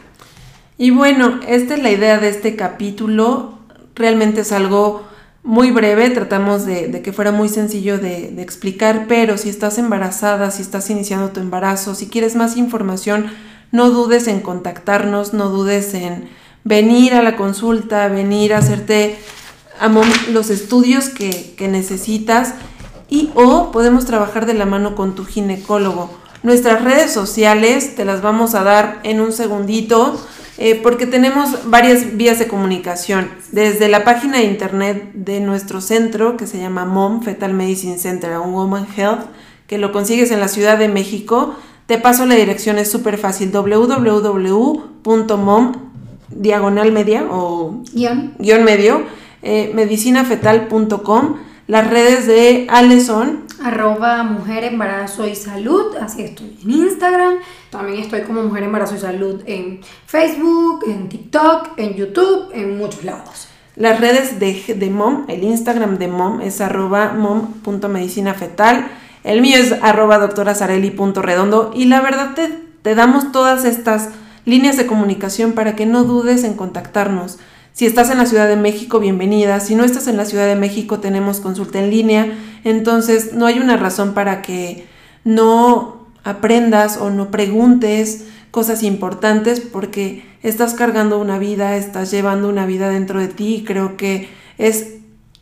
Y 0.77 0.91
bueno, 0.91 1.39
esta 1.47 1.73
es 1.73 1.81
la 1.81 1.91
idea 1.91 2.19
de 2.19 2.29
este 2.29 2.55
capítulo. 2.55 3.57
Realmente 3.95 4.41
es 4.41 4.51
algo 4.51 5.03
muy 5.43 5.71
breve, 5.71 6.09
tratamos 6.11 6.65
de, 6.65 7.01
que 7.01 7.13
fuera 7.13 7.31
muy 7.31 7.49
sencillo 7.49 7.97
de, 7.97 8.31
de, 8.31 8.41
explicar, 8.43 9.05
pero 9.07 9.37
si 9.37 9.49
estás 9.49 9.77
embarazada, 9.77 10.51
si 10.51 10.61
estás 10.61 10.89
iniciando 10.89 11.29
tu 11.29 11.39
embarazo, 11.39 11.95
si 11.95 12.07
quieres 12.07 12.35
más 12.35 12.57
información, 12.57 13.25
no 13.71 13.89
dudes 13.89 14.27
en 14.27 14.39
contactarnos, 14.39 15.33
no 15.33 15.49
dudes 15.49 15.93
en 15.95 16.29
venir 16.63 17.13
a 17.13 17.21
la 17.21 17.35
consulta, 17.35 18.07
venir 18.07 18.53
a 18.53 18.59
hacerte 18.59 19.17
los 20.31 20.49
estudios 20.49 21.09
que, 21.09 21.53
que 21.57 21.67
necesitas 21.67 22.53
y 23.09 23.31
o 23.35 23.71
podemos 23.71 24.05
trabajar 24.05 24.45
de 24.45 24.53
la 24.53 24.65
mano 24.65 24.95
con 24.95 25.15
tu 25.15 25.25
ginecólogo. 25.25 26.09
Nuestras 26.41 26.83
redes 26.83 27.11
sociales 27.11 27.95
te 27.95 28.05
las 28.05 28.21
vamos 28.21 28.55
a 28.55 28.63
dar 28.63 28.99
en 29.03 29.21
un 29.21 29.31
segundito 29.31 30.19
eh, 30.57 30.75
porque 30.75 31.07
tenemos 31.07 31.69
varias 31.69 32.15
vías 32.15 32.37
de 32.37 32.47
comunicación. 32.47 33.29
Desde 33.51 33.87
la 33.87 34.03
página 34.03 34.37
de 34.37 34.43
internet 34.43 35.11
de 35.13 35.39
nuestro 35.39 35.81
centro, 35.81 36.37
que 36.37 36.45
se 36.45 36.59
llama 36.59 36.85
MOM, 36.85 37.23
Fetal 37.23 37.53
Medicine 37.53 37.97
Center 37.97 38.37
Woman 38.37 38.87
Health, 38.95 39.25
que 39.67 39.77
lo 39.77 39.91
consigues 39.91 40.31
en 40.31 40.39
la 40.39 40.47
Ciudad 40.47 40.77
de 40.77 40.89
México. 40.89 41.55
Te 41.87 41.97
paso 41.97 42.25
la 42.25 42.35
dirección, 42.35 42.77
es 42.77 42.91
súper 42.91 43.17
fácil, 43.17 43.51
www.mom, 43.51 44.93
diagonal 46.35 46.91
media 46.91 47.25
o 47.29 47.83
guion, 47.93 48.63
medio, 48.63 49.03
eh, 49.41 49.71
medicinafetal.com. 49.73 51.37
Las 51.67 51.89
redes 51.89 52.27
de 52.27 52.67
Ale 52.69 52.99
son 52.99 53.43
arroba 53.63 54.23
mujer 54.23 54.65
embarazo 54.65 55.25
y 55.25 55.35
salud, 55.35 55.95
así 55.95 56.23
estoy 56.23 56.57
en 56.63 56.71
Instagram, 56.71 57.35
también 57.69 57.99
estoy 57.99 58.21
como 58.21 58.43
mujer 58.43 58.63
embarazo 58.63 58.95
y 58.95 58.99
salud 58.99 59.41
en 59.45 59.79
Facebook, 60.05 60.83
en 60.87 61.07
TikTok, 61.07 61.69
en 61.77 61.93
YouTube, 61.95 62.49
en 62.53 62.77
muchos 62.77 63.05
lados. 63.05 63.47
Las 63.75 63.99
redes 63.99 64.39
de, 64.39 64.75
de 64.75 64.89
MOM, 64.89 65.25
el 65.29 65.43
Instagram 65.43 65.97
de 65.97 66.07
MOM 66.07 66.41
es 66.41 66.61
arroba 66.61 67.13
mom.medicinafetal, 67.13 68.87
el 69.23 69.41
mío 69.41 69.57
es 69.57 69.71
arroba 69.81 70.19
doctorasareli.redondo 70.19 71.71
y 71.73 71.85
la 71.85 72.01
verdad 72.01 72.35
te, 72.35 72.49
te 72.81 72.93
damos 72.93 73.31
todas 73.31 73.63
estas 73.63 74.09
líneas 74.45 74.77
de 74.77 74.87
comunicación 74.87 75.53
para 75.53 75.75
que 75.75 75.85
no 75.85 76.03
dudes 76.03 76.43
en 76.43 76.53
contactarnos. 76.53 77.39
Si 77.71 77.85
estás 77.85 78.11
en 78.11 78.17
la 78.17 78.25
Ciudad 78.25 78.47
de 78.47 78.55
México, 78.55 78.99
bienvenida. 78.99 79.59
Si 79.59 79.75
no 79.75 79.83
estás 79.83 80.07
en 80.07 80.17
la 80.17 80.25
Ciudad 80.25 80.47
de 80.47 80.55
México, 80.55 80.99
tenemos 80.99 81.39
consulta 81.39 81.79
en 81.79 81.89
línea. 81.89 82.37
Entonces, 82.63 83.33
no 83.33 83.45
hay 83.45 83.59
una 83.59 83.77
razón 83.77 84.13
para 84.13 84.41
que 84.41 84.85
no 85.23 86.05
aprendas 86.23 86.97
o 86.97 87.09
no 87.09 87.31
preguntes 87.31 88.25
cosas 88.51 88.83
importantes 88.83 89.59
porque 89.59 90.23
estás 90.43 90.75
cargando 90.75 91.19
una 91.19 91.39
vida, 91.39 91.75
estás 91.75 92.11
llevando 92.11 92.47
una 92.47 92.67
vida 92.67 92.89
dentro 92.89 93.19
de 93.19 93.27
ti 93.27 93.55
y 93.55 93.63
creo 93.63 93.97
que 93.97 94.29
es 94.59 94.93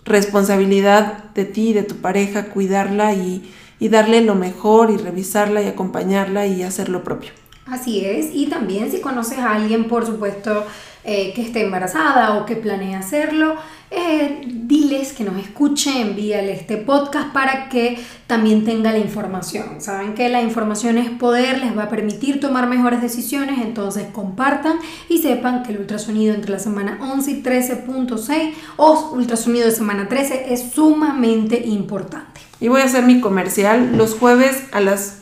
responsabilidad 0.06 1.26
de 1.36 1.46
ti 1.46 1.74
de 1.74 1.84
tu 1.84 1.98
pareja 1.98 2.46
cuidarla 2.46 3.14
y, 3.14 3.52
y 3.80 3.90
darle 3.90 4.22
lo 4.22 4.36
mejor 4.36 4.90
y 4.90 4.98
revisarla 4.98 5.62
y 5.62 5.68
acompañarla 5.68 6.48
y 6.48 6.64
hacer 6.64 6.88
lo 6.88 7.04
propio. 7.04 7.32
Así 7.72 8.06
es, 8.06 8.32
y 8.34 8.48
también 8.48 8.92
si 8.92 9.00
conoces 9.00 9.40
a 9.40 9.54
alguien, 9.56 9.86
por 9.88 10.06
supuesto, 10.06 10.66
eh, 11.06 11.32
que 11.34 11.42
esté 11.42 11.64
embarazada 11.64 12.36
o 12.36 12.46
que 12.46 12.58
planee 12.58 12.96
hacerlo, 12.96 13.56
eh, 13.90 14.42
diles 14.46 15.14
que 15.14 15.24
nos 15.24 15.38
escuche, 15.38 16.02
envíale 16.02 16.52
este 16.52 16.76
podcast 16.76 17.34
para 17.34 17.70
que 17.70 17.98
también 18.28 18.66
tenga 18.66 18.92
la 18.92 18.98
información. 18.98 19.80
Saben 19.80 20.16
que 20.16 20.28
la 20.28 20.42
información 20.42 20.98
es 20.98 21.10
poder, 21.10 21.60
les 21.60 21.78
va 21.78 21.84
a 21.84 21.90
permitir 21.90 22.42
tomar 22.42 22.68
mejores 22.68 23.02
decisiones, 23.02 23.60
entonces 23.60 24.08
compartan 24.12 24.80
y 25.08 25.20
sepan 25.20 25.64
que 25.64 25.72
el 25.72 25.80
ultrasonido 25.80 26.36
entre 26.36 26.52
la 26.52 26.60
semana 26.60 27.00
11 27.02 27.32
y 27.32 27.42
13.6 27.42 28.54
o 28.76 29.12
ultrasonido 29.14 29.66
de 29.66 29.72
semana 29.72 30.10
13 30.10 30.54
es 30.54 30.72
sumamente 30.74 31.66
importante. 31.66 32.42
Y 32.60 32.68
voy 32.68 32.82
a 32.82 32.84
hacer 32.84 33.06
mi 33.06 33.22
comercial 33.22 33.98
los 33.98 34.14
jueves 34.16 34.66
a 34.74 34.82
las... 34.82 35.20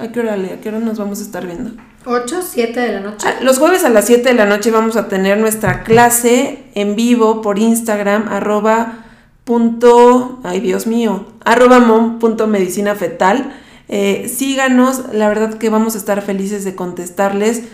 ¿A 0.00 0.08
qué 0.08 0.18
hora, 0.18 0.34
¿A 0.34 0.60
qué 0.60 0.68
hora 0.68 0.80
nos 0.80 0.98
vamos 0.98 1.20
a 1.20 1.22
estar 1.22 1.46
viendo? 1.46 1.70
8, 2.04 2.42
7 2.42 2.80
de 2.80 2.92
la 2.92 3.00
noche. 3.00 3.26
Ah, 3.28 3.36
los 3.42 3.58
jueves 3.58 3.84
a 3.84 3.88
las 3.88 4.06
7 4.06 4.28
de 4.28 4.34
la 4.34 4.46
noche 4.46 4.70
vamos 4.70 4.96
a 4.96 5.08
tener 5.08 5.38
nuestra 5.38 5.82
clase 5.84 6.64
en 6.74 6.96
vivo 6.96 7.42
por 7.42 7.58
Instagram, 7.58 8.28
arroba 8.28 9.04
punto, 9.44 10.40
ay 10.44 10.60
Dios 10.60 10.86
mío, 10.86 11.26
arroba 11.44 11.80
mom 11.80 12.18
punto 12.18 12.46
medicina 12.46 12.94
fetal. 12.94 13.52
Eh, 13.88 14.30
síganos, 14.34 15.12
la 15.12 15.28
verdad 15.28 15.54
que 15.54 15.68
vamos 15.68 15.94
a 15.94 15.98
estar 15.98 16.22
felices 16.22 16.64
de 16.64 16.74
contestarles. 16.74 17.64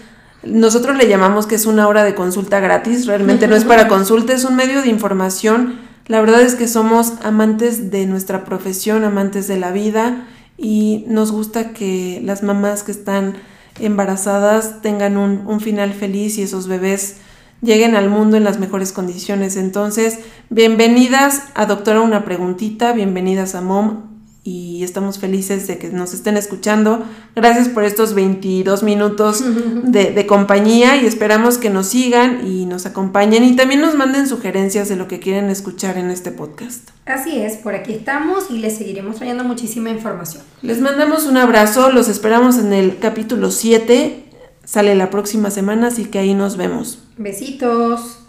Nosotros 0.42 0.96
le 0.96 1.08
llamamos 1.08 1.46
que 1.46 1.54
es 1.54 1.66
una 1.66 1.88
hora 1.88 2.04
de 2.04 2.14
consulta 2.14 2.60
gratis, 2.60 3.06
realmente 3.06 3.48
no 3.48 3.56
es 3.56 3.64
para 3.64 3.88
consulta, 3.88 4.32
es 4.32 4.44
un 4.44 4.56
medio 4.56 4.82
de 4.82 4.88
información. 4.88 5.78
La 6.06 6.20
verdad 6.20 6.40
es 6.40 6.54
que 6.54 6.68
somos 6.68 7.12
amantes 7.22 7.90
de 7.90 8.06
nuestra 8.06 8.44
profesión, 8.44 9.04
amantes 9.04 9.46
de 9.46 9.58
la 9.58 9.72
vida 9.72 10.26
y 10.56 11.04
nos 11.06 11.30
gusta 11.30 11.72
que 11.72 12.20
las 12.24 12.42
mamás 12.42 12.82
que 12.82 12.92
están 12.92 13.34
embarazadas 13.80 14.82
tengan 14.82 15.16
un, 15.16 15.60
final 15.60 15.92
feliz 15.92 16.38
y 16.38 16.42
esos 16.42 16.68
bebés 16.68 17.16
lleguen 17.60 17.96
al 17.96 18.08
mundo 18.08 18.36
en 18.36 18.44
las 18.44 18.58
mejores 18.58 18.92
condiciones. 18.92 19.56
Entonces, 19.56 20.20
bienvenidas 20.50 21.44
a 21.54 21.66
Doctora 21.66 22.00
Una 22.00 22.24
Preguntita, 22.24 22.92
bienvenidas 22.92 23.54
a 23.54 23.60
MOM 23.60 24.07
y 24.48 24.82
estamos 24.82 25.18
felices 25.18 25.66
de 25.66 25.76
que 25.76 25.88
nos 25.88 26.14
estén 26.14 26.38
escuchando. 26.38 27.04
Gracias 27.36 27.68
por 27.68 27.84
estos 27.84 28.14
22 28.14 28.82
minutos 28.82 29.44
de, 29.84 30.12
de, 30.12 30.26
compañía 30.26 30.96
y 30.96 31.06
esperamos 31.06 31.58
que 31.58 31.68
nos 31.68 31.88
sigan 31.88 32.46
y 32.46 32.64
nos 32.64 32.86
acompañen 32.86 33.44
y 33.44 33.56
también 33.56 33.82
nos 33.82 33.94
manden 33.94 34.26
sugerencias 34.26 34.88
de 34.88 34.96
lo 34.96 35.06
que 35.06 35.20
quieren 35.20 35.50
escuchar 35.50 35.98
en 35.98 36.10
este 36.10 36.30
podcast. 36.30 36.88
Así 37.04 37.38
es, 37.38 37.58
por 37.58 37.74
aquí 37.74 37.92
estamos 37.92 38.50
y 38.50 38.58
les 38.58 38.78
seguiremos 38.78 39.16
trayendo 39.16 39.44
muchísima 39.44 39.90
información. 39.90 40.42
Les 40.62 40.80
mandamos 40.80 41.26
un 41.26 41.36
abrazo, 41.36 41.90
los 41.92 42.08
esperamos 42.08 42.56
en 42.56 42.72
el 42.72 42.98
capítulo 42.98 43.50
7, 43.50 44.24
sale 44.64 44.94
la 44.94 45.10
próxima 45.10 45.50
semana, 45.50 45.88
así 45.88 46.06
que 46.06 46.18
ahí 46.18 46.32
nos 46.32 46.56
vemos. 46.56 47.02
Besitos. 47.18 48.27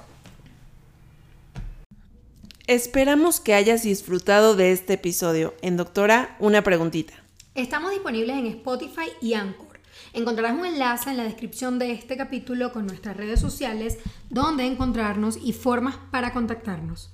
Esperamos 2.69 3.39
que 3.39 3.55
hayas 3.55 3.81
disfrutado 3.81 4.55
de 4.55 4.71
este 4.71 4.93
episodio. 4.93 5.55
En 5.63 5.75
Doctora, 5.75 6.35
una 6.37 6.61
preguntita. 6.63 7.15
Estamos 7.55 7.89
disponibles 7.89 8.37
en 8.37 8.45
Spotify 8.45 9.07
y 9.23 9.33
Anchor. 9.33 9.79
Encontrarás 10.13 10.55
un 10.55 10.67
enlace 10.67 11.09
en 11.09 11.17
la 11.17 11.23
descripción 11.23 11.79
de 11.79 11.93
este 11.93 12.15
capítulo 12.15 12.71
con 12.71 12.85
nuestras 12.85 13.17
redes 13.17 13.39
sociales, 13.39 13.97
donde 14.29 14.67
encontrarnos 14.67 15.39
y 15.43 15.53
formas 15.53 15.95
para 16.11 16.31
contactarnos. 16.31 17.09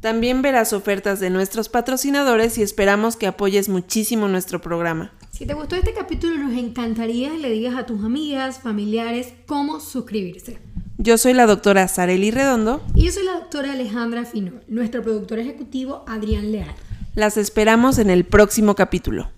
También 0.00 0.40
verás 0.40 0.72
ofertas 0.72 1.20
de 1.20 1.28
nuestros 1.28 1.68
patrocinadores 1.68 2.56
y 2.56 2.62
esperamos 2.62 3.16
que 3.16 3.26
apoyes 3.26 3.68
muchísimo 3.68 4.28
nuestro 4.28 4.62
programa. 4.62 5.12
Si 5.30 5.44
te 5.44 5.52
gustó 5.52 5.76
este 5.76 5.92
capítulo, 5.92 6.38
nos 6.38 6.56
encantaría 6.56 7.28
que 7.32 7.36
le 7.36 7.50
digas 7.50 7.76
a 7.76 7.84
tus 7.84 8.02
amigas, 8.02 8.60
familiares 8.60 9.34
cómo 9.44 9.78
suscribirse. 9.78 10.58
Yo 11.02 11.16
soy 11.16 11.32
la 11.32 11.46
doctora 11.46 11.88
Sareli 11.88 12.30
Redondo. 12.30 12.82
Y 12.94 13.06
yo 13.06 13.10
soy 13.10 13.24
la 13.24 13.32
doctora 13.32 13.72
Alejandra 13.72 14.26
Finol, 14.26 14.62
nuestro 14.68 15.02
productor 15.02 15.38
ejecutivo 15.38 16.04
Adrián 16.06 16.52
Leal. 16.52 16.74
Las 17.14 17.38
esperamos 17.38 17.98
en 17.98 18.10
el 18.10 18.26
próximo 18.26 18.74
capítulo. 18.74 19.30